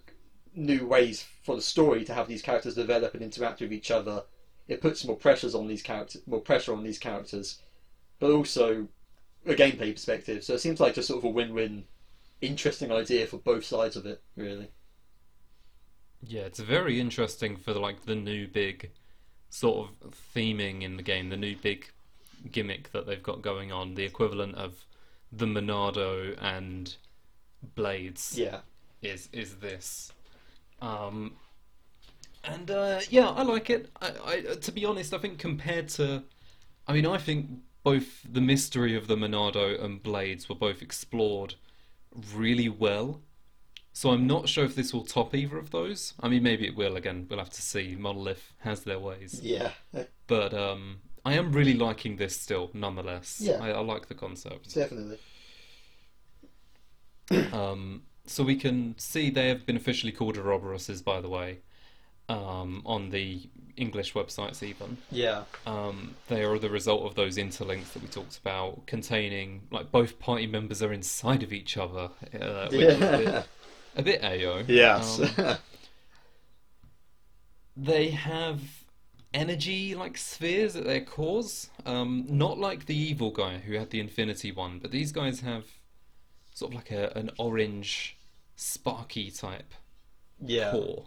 [0.54, 4.23] new ways for the story to have these characters develop and interact with each other.
[4.67, 7.62] It puts more pressures on these characters, more pressure on these characters,
[8.19, 8.89] but also
[9.49, 10.43] a gameplay perspective.
[10.43, 11.86] So it seems like just sort of a win-win,
[12.41, 14.21] interesting idea for both sides of it.
[14.36, 14.71] Really,
[16.21, 18.91] Yeah, it's very interesting for like the new big
[19.49, 21.88] sort of theming in the game, the new big
[22.51, 24.86] gimmick that they've got going on, the equivalent of
[25.31, 26.95] the Monado and
[27.75, 28.62] Blades yeah,
[29.01, 30.13] is is this.
[30.81, 31.38] Um
[32.43, 33.89] and uh, yeah, I like it.
[34.01, 36.23] I, I to be honest, I think compared to
[36.88, 37.49] I mean, I think
[37.88, 41.56] both the mystery of the Monado and Blades were both explored
[42.36, 43.21] really well.
[43.93, 46.13] So I'm not sure if this will top either of those.
[46.19, 46.97] I mean, maybe it will.
[46.97, 47.95] Again, we'll have to see.
[47.97, 49.71] Monolith has their ways, yeah,
[50.28, 53.39] but um, I am really liking this still, nonetheless.
[53.39, 53.60] Yeah.
[53.62, 54.76] I, I like the concept.
[54.76, 55.19] definitely.
[57.54, 61.60] Um, so we can see they have been officially called Ouroboroses, by the way,
[62.30, 64.98] um, on the English websites even.
[65.12, 69.92] Yeah, Um, they are the result of those interlinks that we talked about, containing like
[69.92, 72.10] both party members are inside of each other,
[72.40, 73.34] uh, which is a bit,
[73.96, 74.63] a bit AO.
[74.68, 75.58] yes, Um,
[77.76, 78.86] they have
[79.34, 84.00] energy like spheres at their cores, um, not like the evil guy who had the
[84.00, 85.66] infinity one, but these guys have
[86.54, 88.18] sort of like a, an orange,
[88.56, 89.74] sparky type
[90.46, 91.06] yeah, core,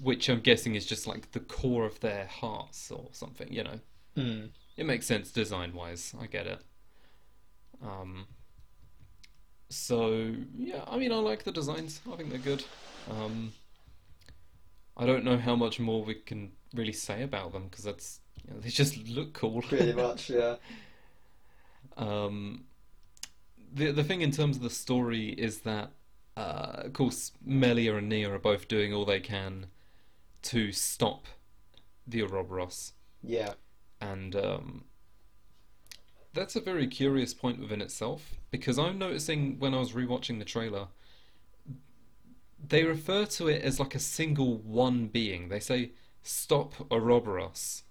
[0.00, 3.52] which I'm guessing is just like the core of their hearts or something.
[3.52, 3.80] You know,
[4.16, 4.50] Mm.
[4.76, 6.14] it makes sense design wise.
[6.20, 6.60] I get it.
[7.82, 8.26] Um.
[9.68, 12.00] So yeah, I mean, I like the designs.
[12.10, 12.64] I think they're good.
[13.10, 13.52] Um.
[14.96, 18.54] I don't know how much more we can really say about them because that's you
[18.54, 19.60] know, they just look cool.
[19.60, 20.56] Pretty much, yeah.
[21.96, 22.64] Um,
[23.72, 25.90] the the thing in terms of the story is that,
[26.36, 29.66] uh, of course, Melia and Nia are both doing all they can
[30.46, 31.26] to stop
[32.06, 33.54] the Ouroboros, Yeah.
[34.00, 34.84] and um,
[36.32, 40.44] that's a very curious point within itself because I'm noticing when I was rewatching the
[40.44, 40.88] trailer,
[42.68, 45.48] they refer to it as like a single one being.
[45.48, 45.90] They say
[46.22, 47.82] stop Ouroboros.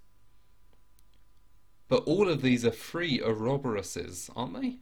[1.88, 4.78] But all of these are free Ouroboroses, aren't they?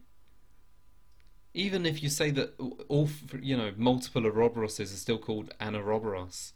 [1.52, 2.54] Even if you say that
[2.88, 3.08] all,
[3.40, 6.52] you know, multiple Ouroboroses are still called an Ouroboros,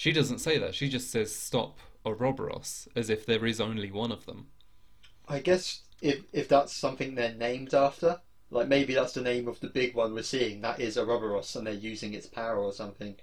[0.00, 0.74] she doesn't say that.
[0.74, 4.46] She just says stop Ouroboros, as if there is only one of them.
[5.28, 8.18] I guess if if that's something they're named after,
[8.50, 10.62] like maybe that's the name of the big one we're seeing.
[10.62, 13.16] That is Ouroboros, and they're using its power or something.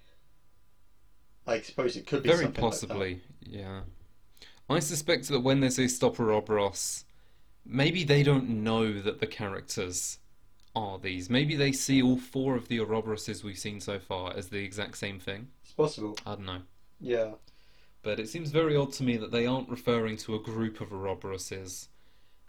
[1.48, 3.82] I suppose it could be Very something like possibly, yeah.
[4.70, 7.06] I suspect that when they say stop Ouroboros,
[7.66, 10.20] maybe they don't know that the characters
[10.76, 11.28] are these.
[11.28, 14.98] Maybe they see all four of the Ouroboroses we've seen so far as the exact
[14.98, 15.48] same thing.
[15.78, 16.18] Possible.
[16.26, 16.62] I don't know.
[17.00, 17.32] Yeah.
[18.02, 20.90] But it seems very odd to me that they aren't referring to a group of
[20.90, 21.88] Ouroboroses.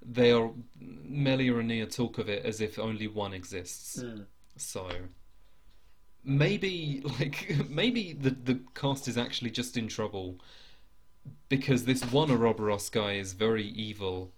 [0.04, 0.50] They are.
[0.80, 4.00] Melia and Nia talk of it as if only one exists.
[4.00, 4.22] Hmm.
[4.56, 4.88] So
[6.24, 10.38] maybe like maybe the the cast is actually just in trouble
[11.48, 14.32] because this one Ouroboros guy is very evil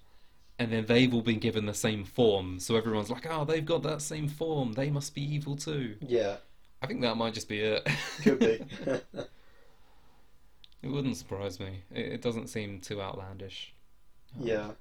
[0.58, 3.82] and then they've all been given the same form so everyone's like oh they've got
[3.82, 6.36] that same form they must be evil too Yeah.
[6.82, 7.88] I think that might just be it
[8.22, 8.64] Could be.
[10.82, 13.74] it wouldn't surprise me it, it doesn't seem too outlandish
[14.38, 14.72] yeah.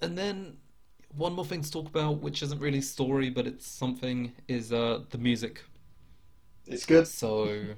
[0.00, 0.58] And then
[1.14, 5.00] one more thing to talk about, which isn't really story, but it's something, is uh,
[5.10, 5.62] the music.
[6.66, 7.08] It's good.
[7.08, 7.74] So,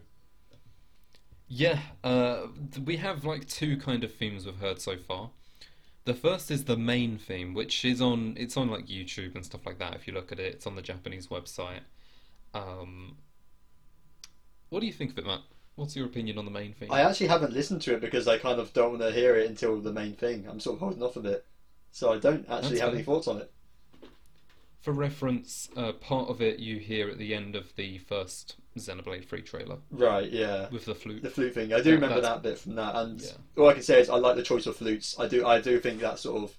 [1.49, 2.49] yeah, uh,
[2.85, 5.31] we have like two kind of themes we've heard so far.
[6.05, 9.65] The first is the main theme, which is on it's on like YouTube and stuff
[9.65, 9.95] like that.
[9.95, 11.81] If you look at it, it's on the Japanese website.
[12.55, 13.17] Um,
[14.69, 15.41] what do you think of it, Matt?
[15.77, 16.91] What's your opinion on the main thing?
[16.93, 19.49] I actually haven't listened to it because I kind of don't want to hear it
[19.49, 20.47] until the main thing.
[20.49, 21.47] I'm sort of holding off a bit,
[21.91, 23.51] so I don't actually That's have any thoughts on it.
[24.81, 29.27] For reference, uh, part of it you hear at the end of the first Xenoblade
[29.29, 30.31] 3 trailer Right?
[30.31, 30.69] Yeah.
[30.71, 31.23] with the flute.
[31.23, 31.73] The flute thing.
[31.73, 33.33] I do That- remember that's- that bit from that, and Yeah.
[33.59, 35.19] all I can say is I like the choice of flutes.
[35.19, 35.47] I do.
[35.47, 36.57] I do think that sort of,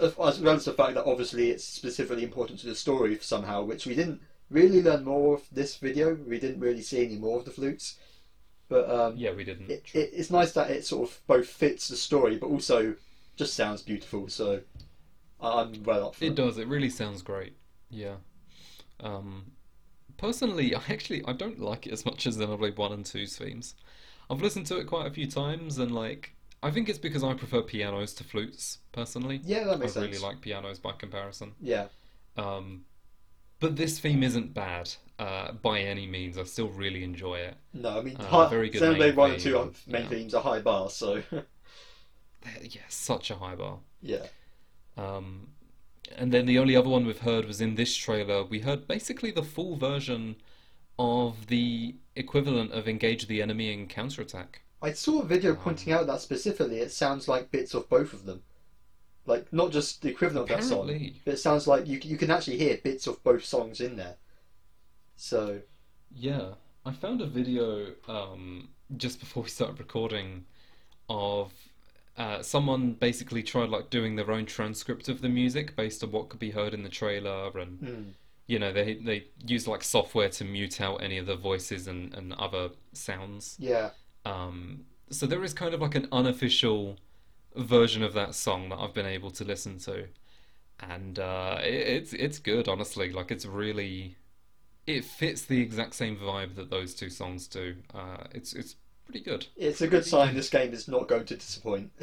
[0.00, 3.62] as as well as the fact that obviously it's specifically important to the story somehow,
[3.62, 6.14] which we didn't really learn more of this video.
[6.14, 7.98] We didn't really see any more of the flutes,
[8.68, 9.70] but um, Yeah, we didn't.
[9.70, 12.96] it, it, it's nice that it sort of both fits the story, but also
[13.36, 14.28] just sounds beautiful.
[14.28, 14.62] So
[15.40, 16.36] I'm well up for It it.
[16.36, 16.58] does.
[16.58, 17.56] It really sounds great.
[17.90, 18.16] Yeah.
[19.00, 19.52] Um,
[20.18, 23.36] personally, I actually I don't like it as much as the Xenoblade One and 2's
[23.36, 23.74] themes.
[24.30, 27.34] I've listened to it quite a few times, and like I think it's because I
[27.34, 29.40] prefer pianos to flutes personally.
[29.44, 30.04] Yeah, that makes sense.
[30.04, 31.52] I really like pianos by comparison.
[31.60, 31.86] Yeah,
[32.36, 32.84] Um,
[33.60, 36.38] but this theme isn't bad uh, by any means.
[36.38, 37.56] I still really enjoy it.
[37.72, 40.08] no, I mean, Uh, high, very good Xenoblade One and Two main yeah.
[40.08, 41.22] themes are high bar, so
[42.62, 43.80] Yeah, such a high bar.
[44.00, 44.26] yeah,
[44.96, 45.48] Um,
[46.16, 48.44] and then the only other one we've heard was in this trailer.
[48.44, 50.36] We heard basically the full version
[50.98, 54.62] of the equivalent of engage the enemy and counterattack.
[54.80, 58.24] I saw a video pointing out that specifically it sounds like bits of both of
[58.24, 58.42] them.
[59.28, 60.86] Like, not just the equivalent of that song,
[61.24, 64.16] but it sounds like you, you can actually hear bits of both songs in there.
[65.16, 65.60] So,
[66.10, 66.54] yeah.
[66.84, 70.46] I found a video um, just before we started recording
[71.08, 71.52] of
[72.16, 76.28] uh, someone basically tried like doing their own transcript of the music based on what
[76.30, 78.02] could be heard in the trailer and hmm,
[78.46, 82.14] you know they they use like software to mute out any of the voices and,
[82.14, 83.90] and other sounds yeah,
[84.24, 86.98] Um, so there is kind of like an unofficial
[87.58, 90.06] version of that song that I've been able to listen to,
[90.80, 92.68] and uh, it, it's it's good.
[92.68, 94.16] Honestly, like it's really
[94.86, 97.76] it fits the exact same vibe that those two songs do.
[97.94, 99.46] Uh, it's it's pretty good.
[99.56, 101.90] it's a good sign this game is not going to disappoint.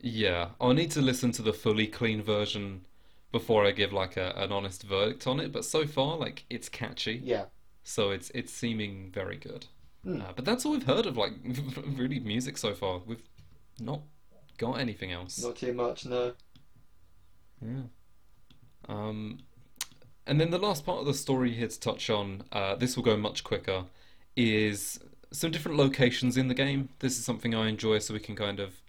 [0.00, 2.86] Yeah, I'll need to listen to the fully clean version
[3.32, 5.52] before I give like a, an honest verdict on it.
[5.52, 7.46] But so far, like it's catchy, yeah,
[7.82, 9.66] so it's it's seeming very good.
[10.04, 10.22] Hmm.
[10.22, 11.32] Uh, but that's all we've heard of like
[11.96, 13.00] really music so far.
[13.06, 13.22] We've
[13.80, 14.00] not
[14.58, 15.42] got anything else.
[15.42, 16.32] not too much, no.
[17.60, 17.82] Yeah.
[18.88, 19.38] Um,
[20.26, 23.02] and then the last part of the story here to touch on, uh, this will
[23.04, 23.84] go much quicker,
[24.36, 25.00] is
[25.32, 26.88] some different locations in the game.
[27.00, 28.80] This is something I enjoy, so we can kind of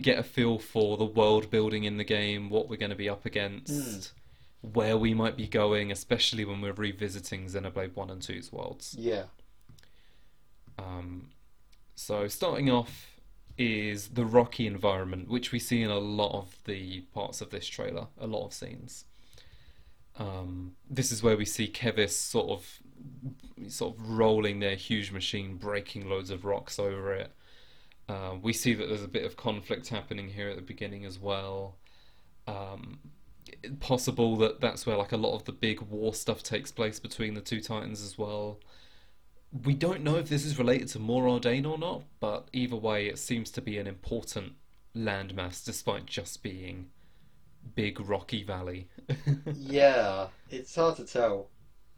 [0.00, 3.08] get a feel for the world building in the game, what we're going to be
[3.08, 4.12] up against,
[4.60, 8.94] where we might be going, especially when we're revisiting Xenoblade One and 2's worlds.
[8.98, 9.24] Yeah,
[10.78, 11.30] Um,
[11.96, 13.09] so starting off
[13.60, 17.66] is the rocky environment, which we see in a lot of the parts of this
[17.66, 19.04] trailer, a lot of scenes.
[20.18, 25.56] Um, this is where we see Keves sort of sort of rolling their huge machine,
[25.56, 27.32] breaking loads of rocks over it.
[28.08, 31.18] Uh, we see that there's a bit of conflict happening here at the beginning as
[31.18, 31.76] well.
[32.46, 32.98] Um,
[33.78, 37.34] possible that that's where like a lot of the big war stuff takes place between
[37.34, 38.58] the two titans as well.
[39.52, 43.18] We don't know if this is related to Mor or not, but either way, it
[43.18, 44.52] seems to be an important
[44.94, 46.90] landmass, despite just being
[47.74, 48.88] big rocky valley.
[49.54, 51.48] yeah, it's hard to tell.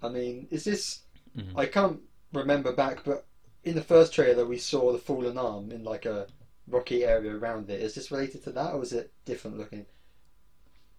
[0.02, 1.00] I mean, is this?
[1.36, 1.56] Mhm.
[1.56, 2.00] I can't
[2.32, 3.26] remember back, but
[3.64, 6.26] in the first trailer we saw the fallen arm in like a
[6.66, 7.80] rocky area around it.
[7.80, 9.86] Is this related to that, or is it different looking?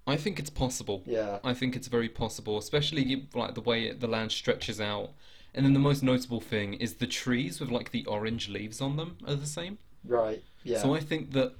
[0.05, 1.03] I think it's possible.
[1.05, 5.11] Yeah, I think it's very possible, especially like the way it, the land stretches out.
[5.55, 8.97] And then the most notable thing is the trees with like the orange leaves on
[8.97, 9.77] them are the same.
[10.03, 10.43] right.
[10.63, 11.53] Yeah, So I think that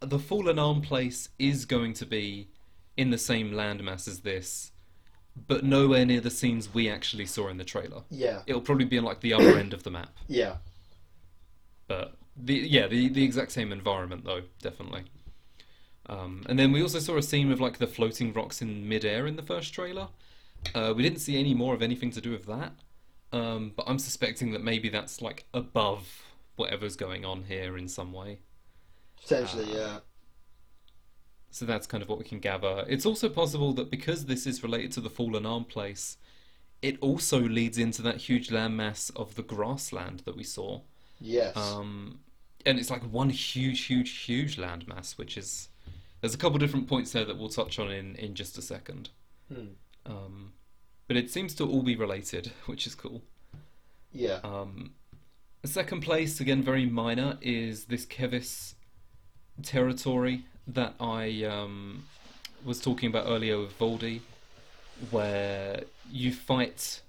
[0.00, 2.48] the fallen arm place is going to be
[2.96, 4.72] in the same landmass as this,
[5.46, 8.02] but nowhere near the scenes we actually saw in the trailer.
[8.10, 10.16] yeah, It'll probably be in like the other end of the map.
[10.28, 10.56] yeah,
[11.86, 15.04] But the yeah, the the exact same environment though, definitely.
[16.06, 19.26] Um, and then we also saw a scene with like the floating rocks in midair
[19.26, 20.08] in the first trailer.
[20.74, 22.72] Uh, we didn't see any more of anything to do with that,
[23.32, 26.22] um, but I'm suspecting that maybe that's like above
[26.56, 28.40] whatever's going on here in some way.
[29.22, 29.66] potentially.
[29.72, 29.74] Ah.
[29.76, 29.98] yeah,
[31.50, 32.84] So that's kind of what we can gather.
[32.88, 36.16] It's also possible that because this is related to the Fallen Arm place,
[36.82, 40.82] it also leads into that huge landmass of the grassland that we saw.
[41.20, 42.20] yes, Um,
[42.66, 45.68] and it's like one huge, huge, huge landmass, which is.
[46.20, 49.10] There's a couple different points there that we'll touch on in, in just a second.
[49.52, 49.66] Hmm.
[50.04, 50.52] Um,
[51.08, 53.22] but it seems to all be related, which is cool.
[54.12, 54.94] yeah, Um,
[55.62, 58.74] the second place, again, very minor, is this Keves
[59.62, 62.04] territory that I um,
[62.64, 64.22] was talking about earlier with Voldy,
[65.10, 67.02] where you fight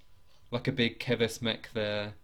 [0.51, 2.15] like a big Keves mech there.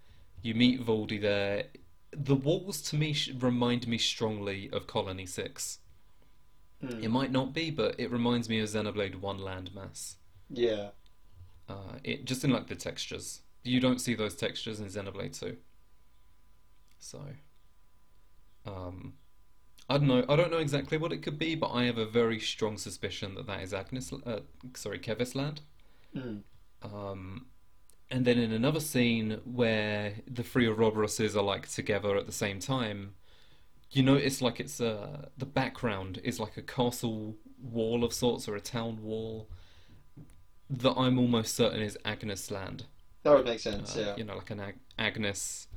[0.42, 1.66] You meet Voldy there.
[2.12, 5.80] The walls to me remind me strongly of Colony 6.
[6.82, 7.04] Hmm.
[7.04, 10.16] It might not be, but it reminds me of Xenoblade 1 landmass.
[10.50, 10.90] yeah,
[11.67, 13.41] Uh, it just in like the textures.
[13.63, 15.58] You don't see those textures in Xenoblade 2.
[16.99, 17.21] So,
[18.65, 19.13] um,
[19.89, 20.25] I don't know.
[20.30, 23.36] I don't know exactly what it could be, but I have a very strong suspicion
[23.36, 24.13] that that is Agnus.
[24.13, 24.41] Uh,
[24.75, 25.62] sorry, Keves Land.
[26.13, 26.38] Hmm.
[26.82, 27.47] Um,
[28.12, 32.60] and then in another scene where the three Ouroboroses are like together at the same
[32.60, 33.15] time,
[33.91, 38.56] you notice like it's uh the background is like a castle wall of sorts or
[38.56, 39.49] a town wall
[40.69, 42.86] that I'm almost certain is Agnus Land.
[43.23, 43.95] that would make sense.
[43.95, 45.67] Uh, yeah, You know, like an Ag- Agnus,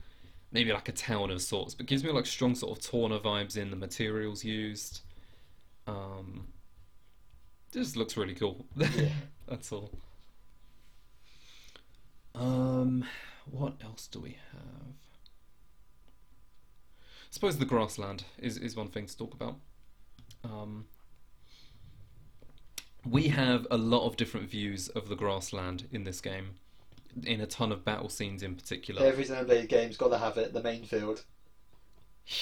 [0.53, 3.57] maybe like a town of sorts, but gives me like strong sort of Torna vibes
[3.57, 5.01] in the materials used.
[5.87, 6.49] Um,
[7.73, 8.65] just looks really cool.
[8.77, 9.09] Yeah.
[9.49, 9.91] That's all.
[12.35, 13.05] Um,
[13.51, 14.61] what else do we have?
[17.03, 19.57] I suppose the grassland is, is one thing to talk about.
[20.45, 20.87] Um,
[23.05, 26.57] we have a lot of different views of the grassland in this game,
[27.25, 29.03] in a ton of battle scenes in particular.
[29.05, 30.53] Every Xenoblade game's got to have it.
[30.53, 31.25] The main field,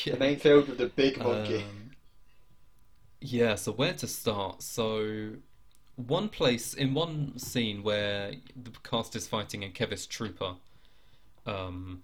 [0.05, 0.14] Yeah.
[0.14, 1.62] the main field with the big monkey.
[1.62, 1.90] Um,
[3.21, 4.62] yeah, so where to start?
[4.62, 5.33] So,
[5.97, 10.57] one place in one scene where the cast is fighting a Keves trooper,
[11.47, 12.03] um,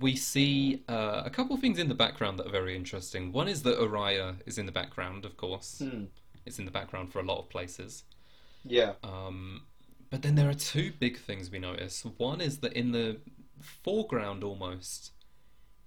[0.00, 3.32] we see uh, a couple of things in the background that are very interesting.
[3.32, 5.78] One is that Uraya is in the background, of course.
[5.80, 6.04] Hmm.
[6.48, 8.04] It's in the background for a lot of places.
[8.64, 9.62] Yeah, Um,
[10.10, 12.04] but then there are two big things we notice.
[12.16, 13.20] One is that in the
[13.60, 15.12] foreground almost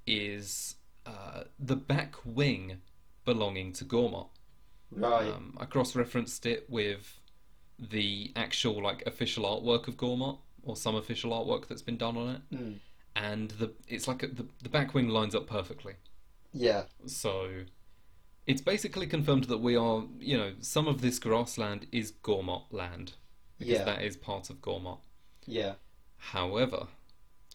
[0.08, 2.82] is uh, the back wing
[3.26, 4.30] belonging to Gormott.
[4.91, 5.36] right.
[5.36, 7.19] Um, I cross-referenced it with
[7.80, 12.30] the actual like official artwork of Gormott or some official artwork that's been done on
[12.36, 12.74] it, Hmm.
[13.15, 15.95] and the it's like a, the the back wing lines up perfectly.
[16.53, 17.66] Yeah, So
[18.45, 23.13] it's basically confirmed that we are, you know, some of this grassland is Gormott land
[23.57, 23.83] because Yeah.
[23.83, 24.99] that is part of Gormott.
[25.45, 25.73] yeah,
[26.19, 26.87] However,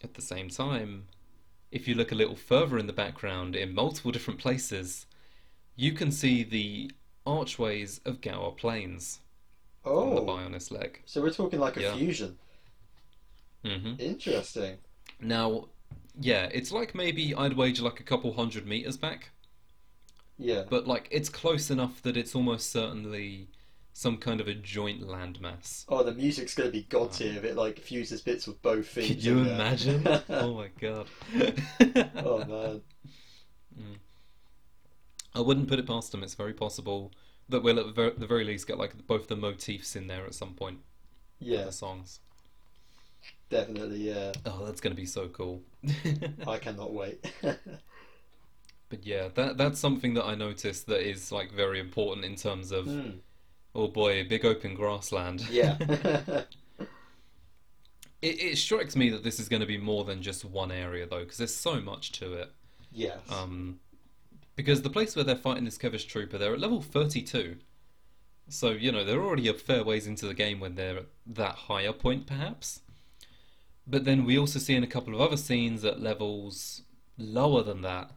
[0.03, 1.07] at the same time,
[1.71, 5.07] if you look a little further in the background in multiple different places,
[5.75, 6.91] you can see the
[7.25, 9.21] archways of Gaur Plains
[9.99, 11.03] on the Oh, Bionis leg.
[11.05, 11.95] so we're talking like a Yeah.
[11.97, 12.37] fusion.
[13.63, 14.79] hmm Interesting.
[15.19, 15.69] Now,
[16.19, 19.29] yeah, it's like maybe I'd wager like a couple hundred meters back,
[20.37, 23.47] Yeah, but like it's close enough that it's almost certainly
[23.93, 25.85] some kind of a joint landmass.
[25.89, 28.61] Oh, the music's going to be god um, tier if it like fuses bits of
[28.61, 29.07] both themes.
[29.07, 30.07] Could you imagine?
[30.29, 31.07] oh my god.
[32.17, 32.81] oh man.
[33.75, 33.97] Mm.
[35.33, 36.23] I wouldn't put it past them.
[36.23, 37.11] It's very possible
[37.49, 40.35] that we'll at ver- the very least get like both the motifs in there at
[40.35, 40.79] some point.
[41.39, 42.19] Yeah, The songs.
[43.49, 44.09] definitely.
[44.09, 45.61] Yeah, Oh, that's going to be so cool.
[46.47, 47.25] I cannot wait.
[48.89, 52.71] But yeah, that that's something that I noticed that is like very important in terms
[52.71, 53.09] of Hmm,
[53.75, 55.47] oh boy, big open grassland.
[55.49, 55.77] Yeah.
[58.21, 61.05] It, it strikes me that this is going to be more than just one area
[61.05, 62.51] though, because there's so much to it.
[62.91, 63.19] yes.
[63.29, 63.79] Um,
[64.55, 67.57] because the place where they're fighting this Keves trooper, they're at level 32.
[68.49, 71.55] So, you know, they're already a fair ways into the game when they're at that
[71.55, 72.81] higher point, perhaps.
[73.85, 76.83] But then we also see in a couple of other scenes at levels
[77.17, 78.11] lower than that,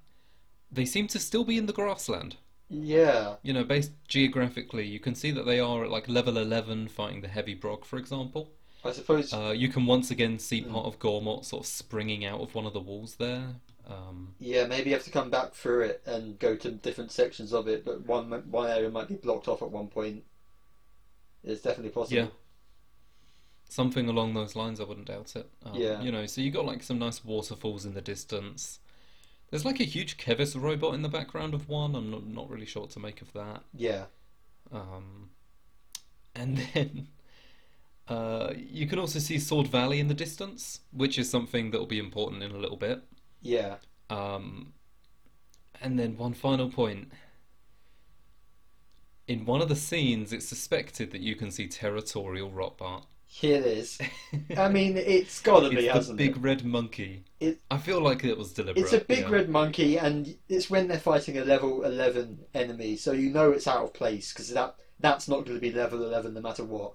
[0.72, 2.36] they seem to still be in the grassland.
[2.68, 3.36] yeah.
[3.42, 7.20] You know, based geographically, you can see that they are at like level 11 fighting
[7.20, 8.50] the Heavy Brog, for example.
[8.84, 9.32] I suppose.
[9.32, 10.72] Uh, you can once again see Mm.
[10.72, 13.56] part of Gormott sort of springing out of one of the walls there.
[13.86, 17.52] Um, yeah, maybe you have to come back through it and go to different sections
[17.52, 20.22] of it, but one one area might be blocked off at one point.
[21.42, 22.16] It's definitely possible.
[22.22, 22.28] Yeah.
[23.68, 25.48] Something along those lines, I wouldn't doubt it.
[25.64, 26.00] Um, Yeah.
[26.00, 28.78] You know, so you got like some nice waterfalls in the distance.
[29.50, 31.94] There's like a huge Keves robot in the background of one.
[31.94, 33.62] I'm not, not really sure what to make of that.
[33.74, 34.04] Yeah.
[34.72, 35.30] Um,
[36.34, 37.08] and then
[38.08, 41.86] uh, you can also see Sword Valley in the distance, which is something that will
[41.86, 43.02] be important in a little bit.
[43.42, 43.76] Yeah.
[44.08, 44.72] Um,
[45.80, 47.10] and then one final point.
[49.26, 53.04] In one of the scenes, it's suspected that you can see territorial Rotbart.
[53.32, 53.96] Here it is.
[54.56, 56.40] I mean, it's got to it's be, the hasn't big it?
[56.40, 57.22] red monkey.
[57.38, 58.82] It- I feel like it was deliberate.
[58.82, 59.30] It's a big yeah.
[59.30, 63.68] red monkey, and it's when they're fighting a level 11 enemy, so you know it's
[63.68, 66.94] out of place, because that, that's not going to be level 11 no matter what.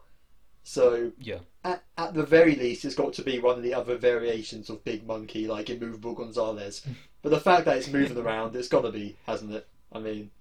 [0.66, 3.96] So, Yeah, at, at the very least, it's got to be one of the other
[3.96, 6.86] variations of Big Monkey, like Immovable Gonzalez.
[7.22, 9.68] but the fact that it's moving around, it's got to be, hasn't it?
[9.94, 10.32] I mean,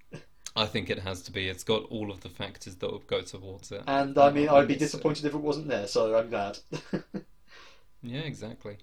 [0.56, 1.48] I think it has to be.
[1.48, 3.82] It's got all of the factors that would go towards it.
[3.86, 6.58] and I mean, I'd be So- disappointed if it wasn't there, so I'm glad.
[8.06, 8.76] Yeah, exactly.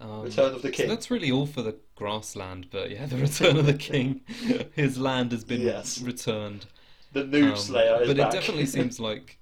[0.00, 0.88] Um, Return of the So King.
[0.88, 4.22] that's really all for the grassland, but yeah, the return of the king.
[4.74, 6.00] His land has been Yes.
[6.00, 6.64] returned.
[7.12, 8.32] The Noob Um, Slayer is but back.
[8.32, 9.38] it definitely seems like.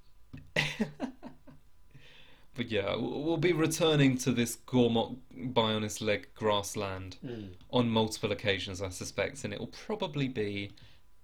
[2.56, 8.82] but yeah, we'll be returning to this Gormott Bionis leg grassland Mm, on multiple occasions,
[8.82, 10.72] I suspect, and it will probably be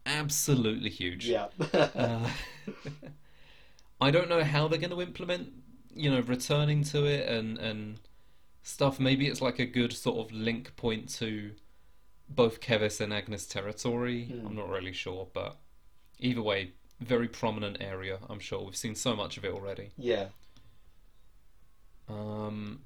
[0.07, 1.29] absolutely huge.
[1.29, 1.49] yeah.
[1.75, 2.31] Uh,
[4.01, 5.53] I don't know how they're going to implement,
[5.95, 7.99] you know, returning to it and and
[8.63, 9.01] stuff.
[9.01, 11.53] Maybe it's like a good sort of link point to
[12.29, 14.25] both Keves and Agnus territory.
[14.27, 14.47] Hmm.
[14.47, 15.57] I'm not really sure, but
[16.19, 18.19] either way, very prominent area.
[18.29, 19.91] I'm sure we've seen so much of it already.
[19.97, 20.27] yeah.
[22.09, 22.83] Um,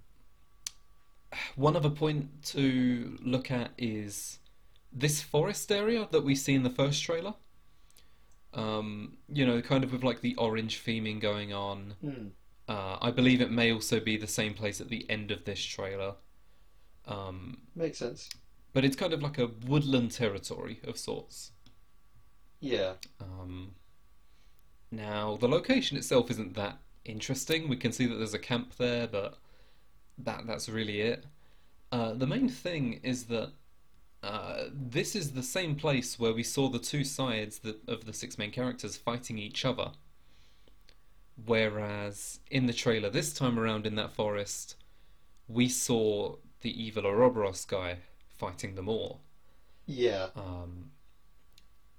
[1.55, 4.39] one other point to look at is
[4.93, 7.35] this forest area that we see in the first trailer.
[8.53, 11.95] Um, you know, kind of with like the orange theming going on.
[12.03, 12.31] Mm,
[12.69, 15.63] Uh, I believe it may also be the same place at the end of this
[15.65, 16.17] trailer.
[17.07, 18.29] Um, makes sense.
[18.73, 21.53] but it's kind of like a woodland territory of sorts.
[22.61, 22.95] Yeah.
[23.21, 23.75] Um,
[24.91, 27.69] now, the location itself isn't that interesting.
[27.69, 29.39] We can see that there's a camp there, but
[30.19, 31.27] that that's really it.
[31.93, 33.53] Uh, the main thing is that
[34.23, 38.13] uh, this is the same place where we saw the two sides that, of the
[38.13, 39.93] six main characters fighting each other.
[41.47, 44.77] Whereas in the trailer this time around in that forest,
[45.49, 47.99] we saw the evil Ouroboros guy
[48.37, 49.21] fighting them all.
[49.87, 50.29] Yeah.
[50.37, 50.91] Um,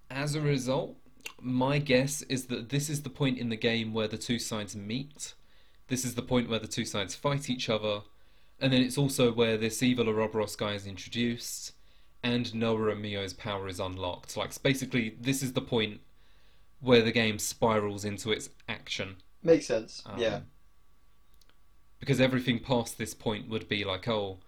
[0.10, 0.96] as a result,
[1.40, 4.76] my guess is that this is the point in the game where the two sides
[4.76, 5.34] meet.
[5.88, 8.02] This is the point where the two sides fight each other,
[8.60, 11.74] and then it's also where this evil Ouroboros guy is introduced,
[12.24, 14.38] and Noah and Mio's power is unlocked.
[14.38, 16.02] Like, basically, this is the point
[16.80, 19.18] where the game spirals into its action.
[19.44, 20.04] Makes sense.
[20.06, 20.40] Um, yeah.
[22.00, 24.40] Because everything past this point would be like, oh,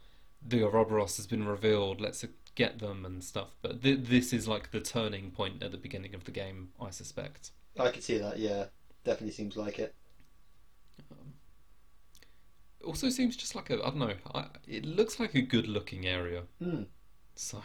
[0.46, 3.56] the Ouroboros has been revealed, let's get them and stuff.
[3.62, 6.90] But th- this is like the turning point at the beginning of the game, I
[6.90, 7.52] suspect.
[7.80, 8.38] I could see that.
[8.40, 8.66] Yeah.
[9.04, 9.94] Definitely seems like it.
[12.80, 15.68] It also seems just like a, I don't know, I, it looks like a good
[15.68, 16.44] looking area.
[16.62, 16.88] Mm.
[17.36, 17.62] So,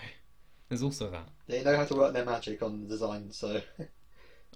[0.69, 1.29] there's also that.
[1.47, 3.61] They know how to work their magic on the design, so.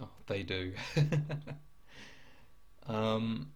[0.01, 0.73] Oh, they do.
[2.87, 3.53] um,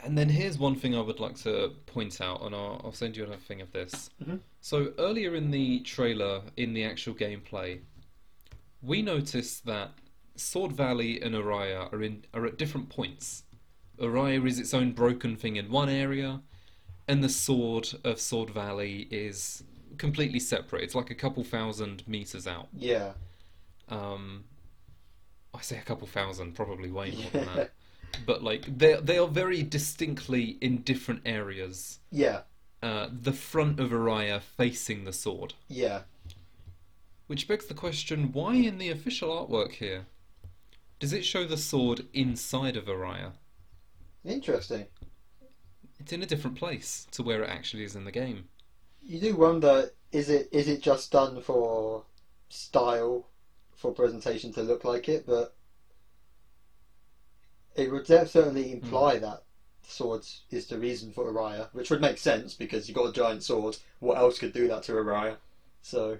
[0.00, 3.16] and then here's one thing I would like to point out, and I'll, I'll send
[3.16, 4.10] you another thing of this.
[4.22, 4.40] Mhm.
[4.60, 7.80] So earlier in the trailer, in the actual gameplay,
[8.82, 9.92] we noticed that
[10.36, 13.44] Sword Valley and Uraya are in are at different points.
[13.98, 16.42] Uraya is its own broken thing in one area,
[17.08, 19.62] and the sword of Sword Valley is
[19.98, 20.82] completely separate.
[20.82, 22.68] It's like a couple thousand meters out.
[22.76, 23.12] Yeah.
[23.88, 24.44] Um,
[25.52, 27.70] I say a couple thousand, probably way more than that.
[28.24, 31.98] But like they they are very distinctly in different areas.
[32.12, 32.42] Yeah.
[32.80, 36.02] Uh, the front of Uraya facing the sword, Yeah.
[37.26, 40.06] which begs the question: Why in the official artwork here
[41.00, 43.32] does it show the sword inside of Uraya?
[44.24, 44.86] Interesting.
[45.98, 48.44] It's in a different place to where it actually is in the game.
[49.06, 52.04] You do wonder is it is it just done for
[52.48, 53.26] style
[53.76, 55.54] for presentation to look like it, but
[57.74, 59.42] it would certainly imply that
[59.82, 63.42] swords is the reason for Uraya, which would make sense because you got a giant
[63.42, 63.76] sword.
[63.98, 65.36] What else could do that to Uraya?
[65.82, 66.18] So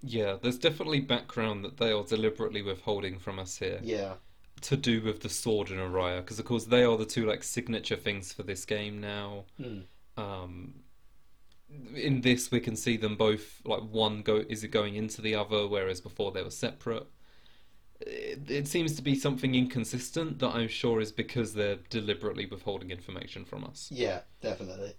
[0.00, 3.80] Yeah, there's definitely background that they are deliberately withholding from us here.
[3.82, 4.14] yeah,
[4.62, 7.42] to do with the sword and Uraya, because of course they are the two like
[7.42, 9.44] signature things for this game now.
[9.58, 9.80] Hmm.
[10.16, 10.83] Um,
[11.94, 15.34] in this, we can see them both like one go is it going into the
[15.34, 17.06] other, whereas before they were separate.
[18.00, 22.90] It, it seems to be something inconsistent that I'm sure is because they're deliberately withholding
[22.90, 23.88] information from us.
[23.90, 24.94] yeah, definitely.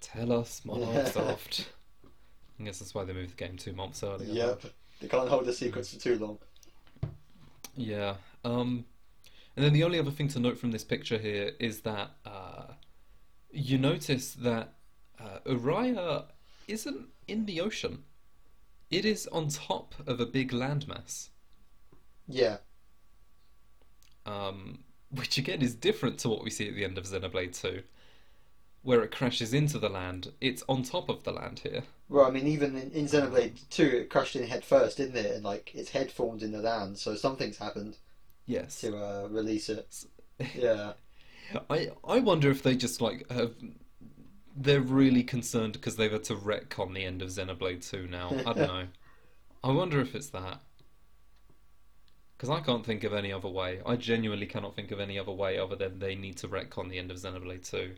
[0.00, 1.66] Tell us, Microsoft.
[2.60, 4.32] I guess that's why they moved the game two months earlier.
[4.32, 4.62] Yep,
[5.00, 6.38] they can't hold the secrets for too long.
[7.76, 8.14] Yeah.
[8.44, 8.84] Um,
[9.56, 12.72] and then the only other thing to note from this picture here is that uh,
[13.50, 14.74] you notice that
[15.20, 16.26] uh, Uraya
[16.66, 18.04] isn't in the ocean.
[18.90, 21.30] It is on top of a big landmass,
[22.28, 22.58] Yeah,
[24.26, 27.82] um, which again is different to what we see at the end of Xenoblade 2,
[28.82, 30.32] where it crashes into the land.
[30.40, 31.84] It's on top of the land here.
[32.10, 35.34] Well, I mean, even in, in Xenoblade 2, it crashed in head first, didn't it?
[35.34, 37.96] And, like, its head formed in the land, so something's happened
[38.46, 38.80] Yes.
[38.80, 40.04] to uh, release it.
[40.54, 40.94] Yeah.
[41.70, 43.54] I I wonder if they just like have
[44.58, 48.30] they're really concerned because they've had to retcon the end of Xenoblade 2 now.
[48.30, 48.86] I don't know.
[49.64, 50.60] I wonder if it's that.
[52.36, 53.80] Because I can't think of any other way.
[53.84, 56.98] I genuinely cannot think of any other way other than they need to retcon the
[56.98, 57.94] end of Xenoblade 2.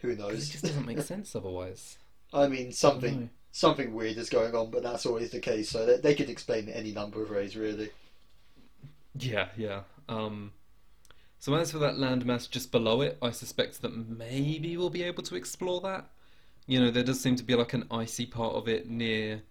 [0.00, 0.48] Who knows?
[0.48, 1.98] it just doesn't make sense otherwise.
[2.32, 5.86] I mean, something I something weird is going on, but that's always the case, so
[5.86, 7.90] they, they could explain any number of ways, really.
[9.18, 9.82] Yeah, yeah.
[10.08, 10.52] Um,
[11.38, 15.22] so as for that landmass just below it, I suspect that maybe we'll be able
[15.24, 16.10] to explore that.
[16.66, 19.42] You know, there does seem to be like an icy part of it near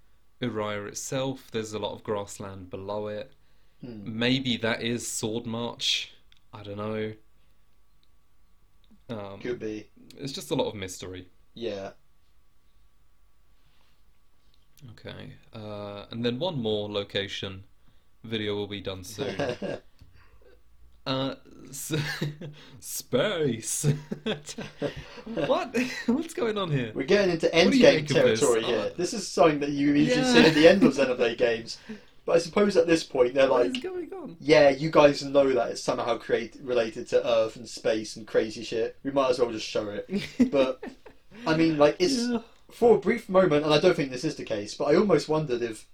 [0.42, 1.50] Uraya itself.
[1.52, 3.32] There's a lot of grassland below it.
[3.82, 4.02] Hmm.
[4.20, 6.14] Maybe that is Sword March.
[6.54, 7.14] I don't know.
[9.10, 9.88] Um, Could be.
[10.18, 11.28] it's just a lot of mystery.
[11.54, 11.92] Yeah.
[14.92, 15.34] Okay.
[15.54, 17.64] Uh, and then one more location.
[18.24, 19.36] Video will be done soon.
[21.08, 21.36] Uh,
[21.70, 21.94] s-
[22.82, 23.86] space.
[25.34, 25.76] what?
[26.08, 26.92] What's going on here?
[26.94, 28.40] We're getting into you endgame make this?
[28.42, 28.92] territory Uh, here.
[28.98, 30.34] This is something that you usually Yeah.
[30.34, 31.78] see at the end of Xenoblade games.
[32.26, 34.36] But I suppose at this point they're What like, going on?
[34.42, 38.64] yeah, you guys know that it's somehow create, related to Earth and space and crazy
[38.66, 38.98] shit.
[39.04, 40.52] We might as well just show it.
[40.52, 40.84] But,
[41.46, 42.40] I mean, like, it's Yeah.
[42.70, 45.30] for a brief moment, and I don't think this is the case, but I almost
[45.30, 45.88] wondered if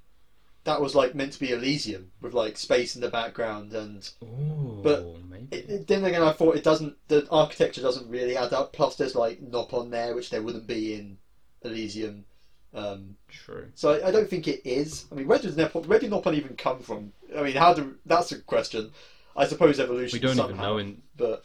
[0.66, 4.80] that was like meant to be Elysium with like space in the background and Ooh,
[4.84, 5.06] But
[5.52, 8.96] it, it- then again I thought it doesn't the architecture doesn't really add up plus
[8.96, 11.18] there's like Nop on there which there wouldn't be in
[11.64, 12.26] Elysium
[12.74, 13.68] um, True.
[13.76, 16.34] so I, I don't think it is I mean where does Nop where did Nopon
[16.36, 18.92] even come from I mean how do that's a question
[19.36, 20.78] I suppose evolution We don't somehow, even know.
[20.78, 21.44] In but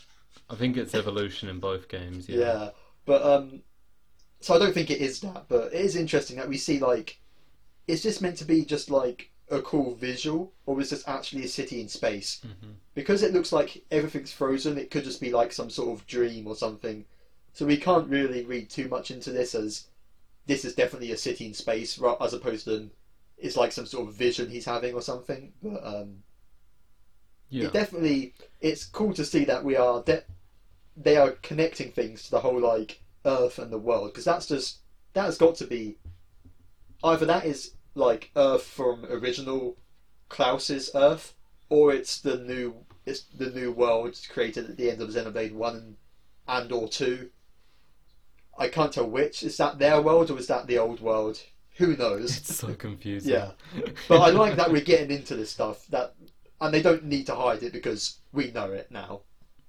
[0.51, 2.29] I think it's evolution in both games.
[2.29, 2.39] Yeah.
[2.39, 2.71] yeah.
[3.05, 3.63] but um,
[4.41, 7.19] so I don't think it is that, but it is interesting that we see like,
[7.89, 11.49] is this meant to be just like a cool visual, or is this actually a
[11.49, 12.41] city in space?
[12.45, 12.75] Mhm.
[12.95, 16.47] Because it looks like everything's frozen, it could just be like some sort of dream
[16.47, 17.07] or something.
[17.55, 19.87] So we can't really read too much into this as
[20.47, 22.91] this is definitely a city in space, as opposed to
[23.39, 25.53] it's like some sort of vision he's having or something.
[25.63, 26.23] But um,
[27.51, 27.67] Yeah.
[27.67, 30.25] it definitely it's cool to see that we are de-
[30.97, 34.79] they are connecting things to the whole like earth and the world because that's just
[35.15, 35.97] that's got to be
[37.05, 39.77] either that is like earth from original
[40.29, 41.35] klaus's earth
[41.69, 42.75] or it's the new
[43.07, 45.97] it's the new world created at the end of xenoblade 1 and,
[46.47, 47.31] and or 2
[48.59, 51.41] i can't tell which is that their world or is that the old world
[51.79, 53.33] who knows It's so confusing.
[53.33, 53.53] Yeah.
[54.09, 56.15] but I like that we're getting into this stuff that,
[56.61, 59.21] and they don't need to hide it because we know it now.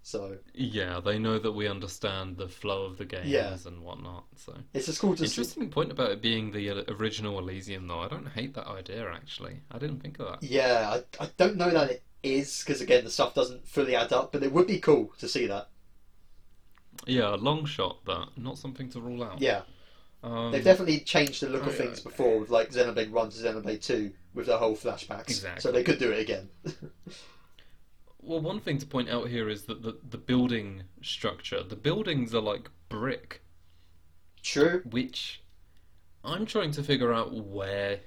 [0.10, 3.56] So Yeah, they know that we understand the flow of the games Yeah.
[3.66, 4.26] and whatnot.
[4.38, 5.26] So it's just cool to see.
[5.26, 8.00] interesting point about it being the uh, original Elysium, though.
[8.00, 9.60] I don't hate that idea actually.
[9.70, 10.42] I didn't think of that.
[10.42, 14.12] Yeah, I, I don't know that it is because again the stuff doesn't fully add
[14.12, 15.70] up, but it would be cool to see that.
[17.06, 19.40] Yeah, a long shot, but not something to rule out.
[19.40, 19.62] Yeah,
[20.24, 22.10] um, they've definitely changed the look of oh, things yeah.
[22.10, 25.30] before with like Xenoblade One to Xenoblade Two with the whole flashbacks.
[25.30, 25.62] Exactly.
[25.62, 26.50] So they could do it again.
[28.30, 32.36] Well, one thing to point out here is that the the building structure, the buildings
[32.36, 33.42] are like brick,
[34.44, 34.84] True.
[34.88, 35.42] which
[36.24, 38.02] I'm trying to figure out where,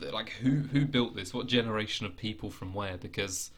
[0.00, 3.52] like who who built this, what generation of people from where, because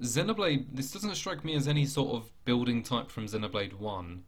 [0.00, 4.24] Xenoblade this doesn't strike me as any sort of building type from Xenoblade One,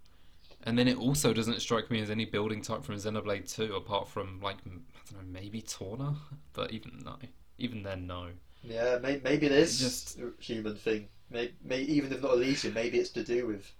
[0.64, 4.06] and then it also doesn't strike me as any building type from Xenoblade Two, apart
[4.06, 4.68] from like I
[5.14, 6.16] don't know maybe Torna,
[6.52, 7.16] but even no,
[7.56, 8.32] even then no.
[8.66, 11.08] Yeah, may, maybe it is Just- a human thing.
[11.30, 13.70] May, may, even if not Elysium, maybe it's to do with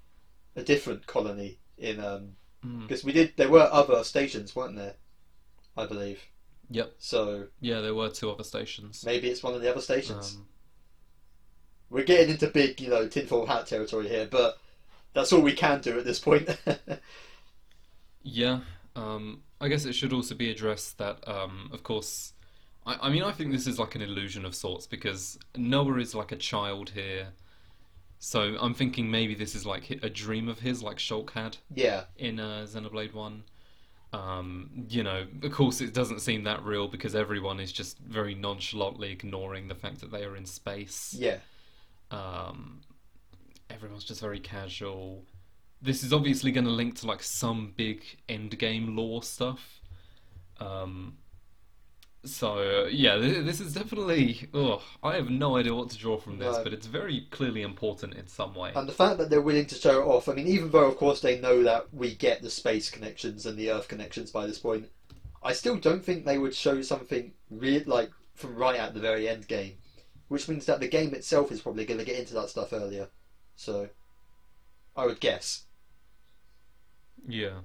[0.57, 2.81] a different colony in um Mm.
[2.89, 4.95] because we did there were other stations, weren't there?
[5.77, 6.23] I believe.
[6.71, 6.95] Yep.
[6.99, 9.05] So Yeah, there were two other stations.
[9.05, 10.37] maybe it's one of the other stations.
[10.37, 10.49] Um,
[11.91, 14.59] We're getting into big, you know, tinfoil hat territory here, but
[15.13, 16.49] that's all we can do at this point.
[18.23, 18.61] Yeah,
[18.97, 22.33] um, I guess it should also be addressed that, um, of course,
[22.87, 26.15] I, I mean, I think this is like an illusion of sorts because Noah is
[26.15, 27.29] like a child here.
[28.19, 32.05] So I'm thinking maybe this is like a dream of his, like Shulk had yeah,
[32.17, 33.43] in uh, Xenoblade 1.
[34.13, 38.35] Um, you know, of course, it doesn't seem that real because everyone is just very
[38.35, 41.15] nonchalantly ignoring the fact that they are in space.
[41.19, 41.39] yeah,
[42.11, 42.81] Um,
[43.69, 45.25] everyone's just very casual.
[45.83, 49.83] This is obviously going to link to like some big end game lore stuff.
[50.59, 51.19] Um,
[52.29, 54.49] so yeah, this is definitely.
[54.55, 56.63] Ugh, I have no idea what to draw from this, No.
[56.65, 58.73] but it's very clearly important in some way.
[58.75, 60.29] and the fact that they're willing to show it off.
[60.29, 63.59] I mean, even though of course they know that we get the space connections and
[63.59, 64.89] the Earth connections by this point,
[65.43, 69.29] I still don't think they would show something real like from right at the very
[69.29, 69.75] end game,
[70.29, 73.09] which means that the game itself is probably going to get into that stuff earlier.
[73.57, 73.89] So,
[74.97, 75.65] I would guess.
[77.29, 77.61] Yeah.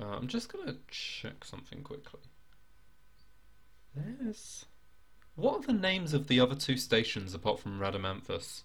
[0.00, 2.20] Uh, I'm just gonna check something quickly.
[3.94, 4.66] There's.
[5.34, 8.62] What are the names of the other two stations apart from Rhadamanthus?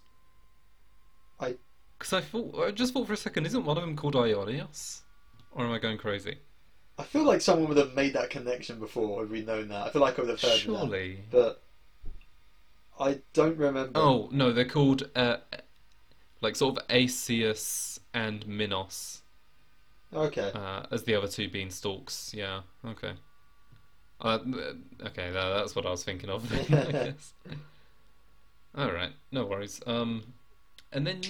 [1.40, 1.56] I-
[1.98, 5.00] Because I thought, I just thought for a second, isn't one of them called Aionios?
[5.52, 6.38] Or am I going crazy?
[6.98, 9.86] I feel like someone would have made that connection before had we known that.
[9.86, 10.60] I feel like I would have heard of that.
[10.60, 11.24] Surely.
[11.30, 11.62] but
[12.98, 13.98] I don't remember.
[13.98, 15.36] Oh no, they're called uh,
[16.40, 19.22] like sort of Aeacus and Minos
[20.12, 20.50] okay.
[20.54, 22.34] uh, as the other two beanstalks.
[22.34, 22.62] Yeah.
[22.84, 23.12] Okay.
[24.20, 24.38] Uh,
[25.06, 26.50] okay, tha- that's what I was thinking of.
[26.72, 27.32] I guess.
[28.76, 29.80] All right, no worries.
[29.86, 30.24] Um,
[30.92, 31.20] and then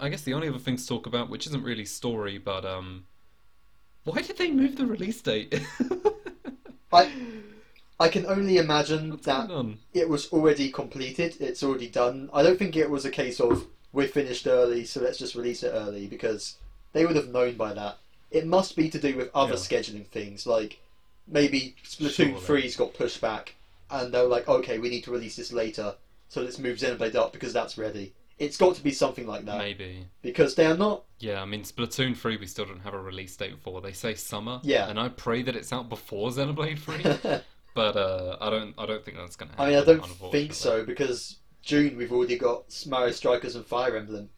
[0.00, 3.04] I guess the only other thing to talk about, which isn't really story, but um,
[4.04, 5.54] why did they move the release date?
[6.92, 7.10] I
[7.98, 9.50] I can only imagine What's that
[9.94, 11.36] it was already completed.
[11.40, 12.28] It's already done.
[12.32, 15.62] I don't think it was a case of we're finished early, so let's just release
[15.62, 16.56] it early because
[16.92, 17.96] they would have known by that.
[18.30, 19.58] It must be to do with other Yeah.
[19.58, 20.78] scheduling things, like
[21.26, 22.62] maybe Splatoon Surely.
[22.62, 23.54] 3's got pushed back,
[23.90, 25.94] and they're like, okay, we need to release this later,
[26.28, 28.14] so let's move Xenoblade up because that's ready.
[28.38, 30.06] It's got to be something like that Maybe.
[30.20, 31.04] because they are not.
[31.20, 33.80] Yeah, I mean Splatoon 3 we still don't have a release date for.
[33.80, 34.60] They say summer.
[34.62, 34.90] Yeah.
[34.90, 37.40] And I pray that it's out before Xenoblade 3.
[37.74, 39.64] but uh, I don't I don't think that's gonna happen.
[39.64, 43.96] I mean, I don't think so because June we've already got Mario Strikers and Fire
[43.96, 44.28] Emblem.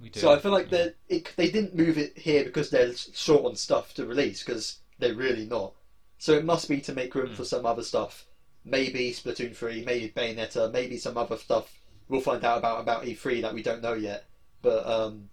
[0.00, 0.20] We do.
[0.20, 0.88] So I feel like yeah.
[1.08, 4.78] they it, they didn't move it here because they're short on stuff to release because
[4.98, 5.72] they're really not.
[6.18, 7.34] So it must be to make room Hmm.
[7.34, 8.24] for some other stuff.
[8.64, 11.72] Maybe Splatoon three, maybe Bayonetta, maybe some other stuff
[12.08, 14.24] we'll find out about about E3 that we don't know yet.
[14.62, 15.28] But um,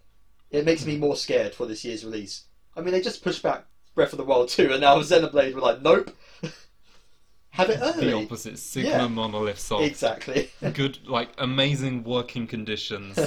[0.52, 0.90] it makes Hmm.
[0.90, 2.44] me more scared for this year's release.
[2.76, 5.62] I mean, they just pushed back Breath of the Wild 2, and now Xenoblade were
[5.62, 6.16] like, nope,
[7.52, 8.08] have it early.
[8.08, 8.58] the opposite.
[8.60, 9.08] Sigma Yeah.
[9.08, 9.84] monolith soft.
[9.84, 10.50] Exactly.
[10.74, 13.18] Good, like amazing working conditions,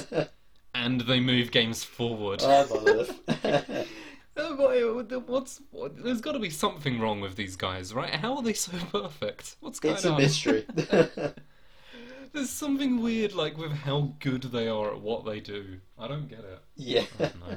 [0.74, 2.43] and they move games forward.
[2.45, 3.89] Ah, monolith.
[4.37, 4.82] Uh, why-
[5.26, 8.14] What's what, there's got to be something wrong with these guys, right?
[8.14, 9.57] How are they so perfect?
[9.61, 9.97] What's going on?
[9.97, 10.18] it's a on?
[10.18, 10.66] mystery.
[12.32, 15.78] There's something weird, like with how good they are at what they do.
[15.99, 16.61] I don't get it.
[16.76, 17.05] yeah.
[17.18, 17.57] I don't know.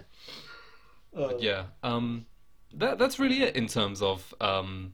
[1.16, 1.28] Oh.
[1.28, 2.26] But yeah, um,
[2.76, 4.94] that that's really it in terms of um,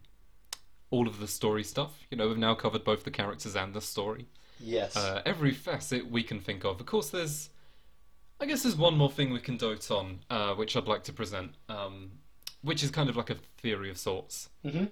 [0.90, 1.92] all of the story stuff.
[2.10, 4.28] You know, we've now covered both the characters and the story.
[4.60, 4.96] Yes.
[4.98, 6.80] Uh, every facet we can think of.
[6.80, 7.50] Of course, there's.
[8.40, 11.14] I guess there's one more thing we can dote on, uh, which I'd like to
[11.14, 12.12] present, um,
[12.62, 14.50] which is kind of like a theory of sorts.
[14.66, 14.92] Mhm.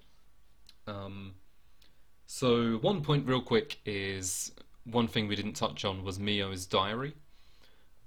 [0.88, 1.36] Um,
[2.26, 4.52] so one point, real quick, is
[4.86, 7.16] one thing we didn't touch on was Mio's diary.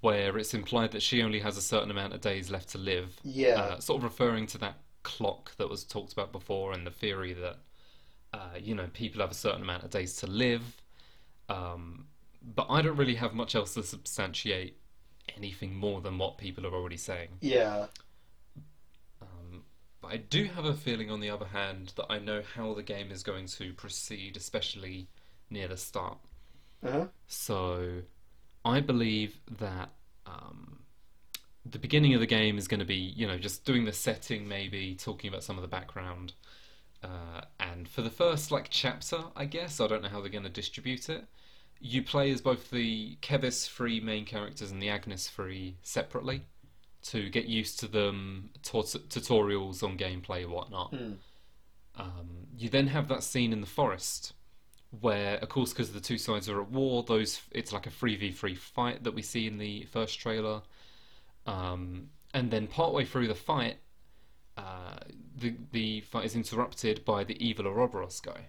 [0.03, 3.19] where it's implied that she only has a certain amount of days left to live.
[3.25, 3.61] Yeah.
[3.61, 7.33] Uh, sort of referring to that clock that was talked about before and the theory
[7.33, 7.57] that,
[8.33, 10.77] uh, you know, people have a certain amount of days to live.
[11.49, 12.07] Um,
[12.43, 14.79] but I don't really have much else to substantiate
[15.35, 17.29] anything more than what people are already saying.
[17.41, 17.87] Yeah.
[19.23, 19.63] Um,
[20.01, 22.83] but I do have a feeling, on the other hand, that I know how the
[22.83, 25.09] game is going to proceed, especially
[25.51, 26.19] near the start.
[26.85, 27.07] Uh-huh.
[27.27, 28.03] So
[28.65, 29.91] I believe that
[30.27, 30.81] um,
[31.65, 34.47] the beginning of the game is going to be, you know, just doing the setting,
[34.47, 36.33] maybe talking about some of the background.
[37.03, 40.45] Uh, and for the first like chapter, I guess I don't know how they're going
[40.45, 41.25] to distribute it.
[41.81, 46.43] You play as both the Keves free main characters and the Agnus free separately
[47.05, 50.91] to get used to them, tut- tutorials on gameplay and whatnot.
[50.91, 51.13] Hmm.
[51.99, 54.35] Um, you then have that scene in the forest
[55.01, 58.17] where, of course, because the two sides are at war, those it's like a three
[58.17, 60.63] v three fight that we see in the first trailer.
[61.47, 63.79] Um, and then partway through the fight,
[64.57, 64.99] uh,
[65.37, 68.49] the the fight is interrupted by the evil Ouroboros guy.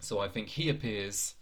[0.00, 1.34] So I think he appears.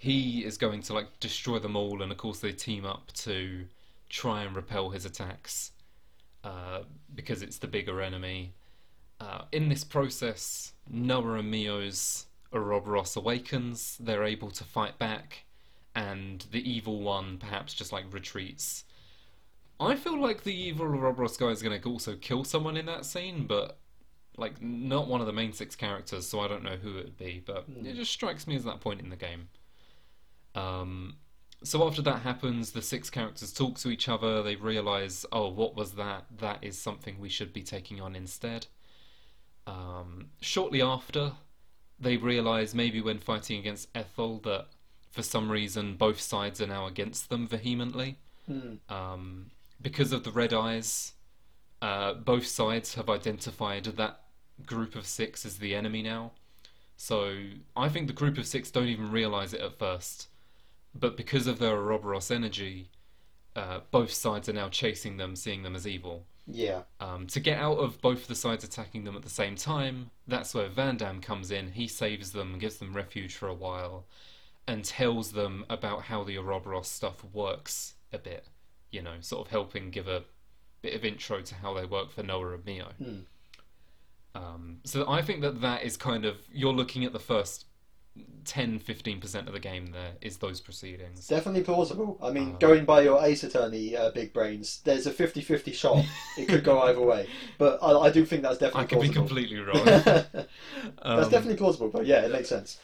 [0.00, 3.66] He is going to like destroy them all, and of course they team up to
[4.08, 5.72] try and repel his attacks
[6.42, 6.84] uh,
[7.14, 8.54] because it's the bigger enemy.
[9.20, 13.98] Uh, in this process, Noah and Mio's Ouroboros awakens.
[14.00, 15.44] They're able to fight back,
[15.94, 18.84] and the evil one perhaps just like retreats.
[19.78, 23.04] I feel like the evil Ouroboros guy is going to also kill someone in that
[23.04, 23.76] scene, but
[24.38, 27.18] like not one of the main six characters, so I don't know who it would
[27.18, 27.42] be.
[27.44, 29.48] But it just strikes me as that point in the game.
[30.54, 31.16] Um,
[31.62, 34.42] so after that happens, the six characters talk to each other.
[34.42, 36.24] They realize, oh, what was that?
[36.38, 38.66] That is something we should be taking on instead.
[39.66, 41.32] Um, shortly after,
[41.98, 44.68] they realize maybe when fighting against Ethel that
[45.10, 48.16] for some reason both sides are now against them vehemently.
[48.46, 48.74] Hmm.
[48.88, 49.50] Um,
[49.82, 51.12] because of the red eyes,
[51.82, 54.20] uh, both sides have identified that
[54.66, 56.32] group of six as the enemy now.
[56.96, 57.34] So
[57.76, 60.28] I think the group of six don't even realize it at first.
[60.94, 62.90] But because of the Ouroboros energy,
[63.56, 66.26] uh, both sides are now chasing them, seeing them as evil.
[66.46, 66.82] Yeah.
[67.00, 70.54] Um, to get out of both the sides attacking them at the same time, that's
[70.54, 71.72] where Vandham comes in.
[71.72, 74.06] He saves them, gives them refuge for a while,
[74.66, 78.46] and tells them about how the Ouroboros stuff works a bit.
[78.90, 80.24] You know, sort of helping give a
[80.82, 82.88] bit of intro to how they work for Noah and Mio.
[82.98, 83.18] Hmm.
[84.34, 87.66] Um, so I think that that is kind of you're looking at the first
[88.44, 91.26] 10 15% of the game there is those proceedings.
[91.28, 92.18] Definitely plausible.
[92.22, 96.04] I mean, Um, going by your Ace Attorney uh, big brains, there's a 50-50 shot.
[96.38, 97.28] it could go either way.
[97.58, 99.26] But I, I do think that's definitely I could be plausible.
[99.26, 99.84] completely wrong.
[99.84, 100.48] that's
[101.02, 102.78] Um, definitely plausible, but yeah, it makes sense.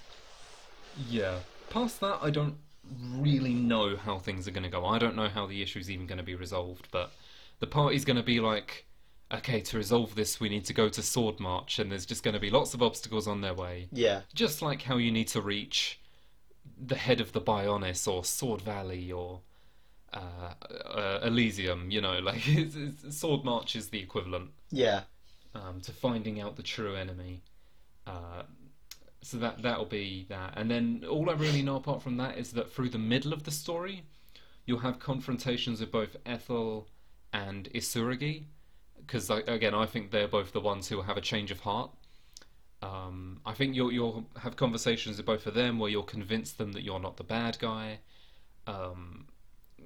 [1.09, 1.41] Yeah.
[1.71, 2.57] Past that, I don't
[3.01, 4.85] really know how things are going to go.
[4.87, 7.13] I don't know how the issue's even going to be resolved, but
[7.59, 8.87] the party's going to be like,
[9.33, 12.35] okay, to resolve this, we need to go to Sword March, and there's just going
[12.35, 13.89] to be lots of obstacles on their way.
[13.93, 14.23] Yeah.
[14.35, 16.01] Just like how you need to reach
[16.79, 19.41] the head of the Bionis or Sword Valley or
[20.13, 20.55] uh,
[20.89, 25.03] uh, Elysium, you know, like it's, it's, Sword March is the equivalent Yeah.
[25.55, 27.43] um, to finding out the true enemy.
[28.07, 28.43] Uh,
[29.23, 32.53] so that that'll be that, and then all I really know apart from that is
[32.53, 34.05] that through the middle of the story,
[34.67, 36.87] you'll have confrontations with both Ethel
[37.33, 38.45] and Isuragi,
[39.07, 41.91] because again, I think they're both the ones who will have a change of heart.
[42.83, 46.73] Um, I think you'll you'll have conversations with both of them where you'll convince them
[46.73, 48.01] that you're not the bad guy.
[48.67, 49.27] Um,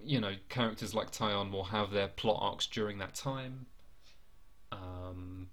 [0.03, 3.67] you know, characters like Taion will have their plot arcs during that time.
[4.73, 5.49] Um,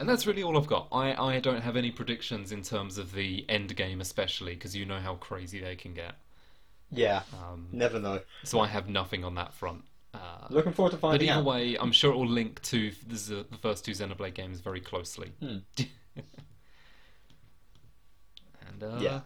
[0.00, 0.88] and that's really all I've got.
[0.90, 4.84] I, I don't have any predictions in terms of the end game, especially because you
[4.84, 6.16] know how crazy they can get.
[6.90, 7.22] Yeah.
[7.32, 8.20] Um, Never know.
[8.42, 9.84] so I have nothing on that front.
[10.14, 11.46] Uh, Looking forward to finding but either out.
[11.46, 15.32] way, I'm sure it will link to the, the first two Xenoblade games very closely.
[15.40, 15.58] Hmm.
[18.68, 19.20] and uh, Yeah.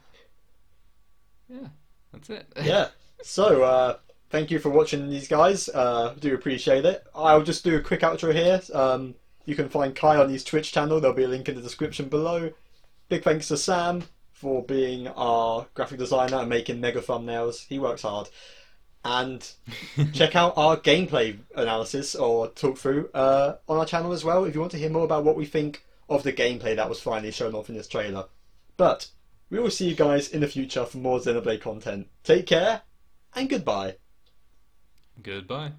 [1.48, 1.68] yeah,
[2.12, 2.46] that's it.
[2.62, 2.88] yeah.
[3.22, 3.96] So, uh,
[4.30, 5.68] thank you for watching these guys.
[5.68, 7.04] Uh, do appreciate it.
[7.14, 8.60] I'll just do a quick outro here.
[8.72, 9.14] Um,
[9.44, 11.00] you can find Kai on his Twitch channel.
[11.00, 12.50] There'll be a link in the description below.
[13.08, 17.66] Big thanks to Sam for being our graphic designer and making mega thumbnails.
[17.68, 18.28] He works hard.
[19.08, 19.48] And
[20.12, 24.54] check out our gameplay analysis or talk through uh, on our channel as well if
[24.54, 27.30] you want to hear more about what we think of the gameplay that was finally
[27.30, 28.26] shown off in this trailer.
[28.76, 29.08] But
[29.48, 32.08] we will see you guys in the future for more Xenoblade content.
[32.24, 32.82] Take care
[33.36, 33.94] and goodbye.
[35.22, 35.72] Goodbye.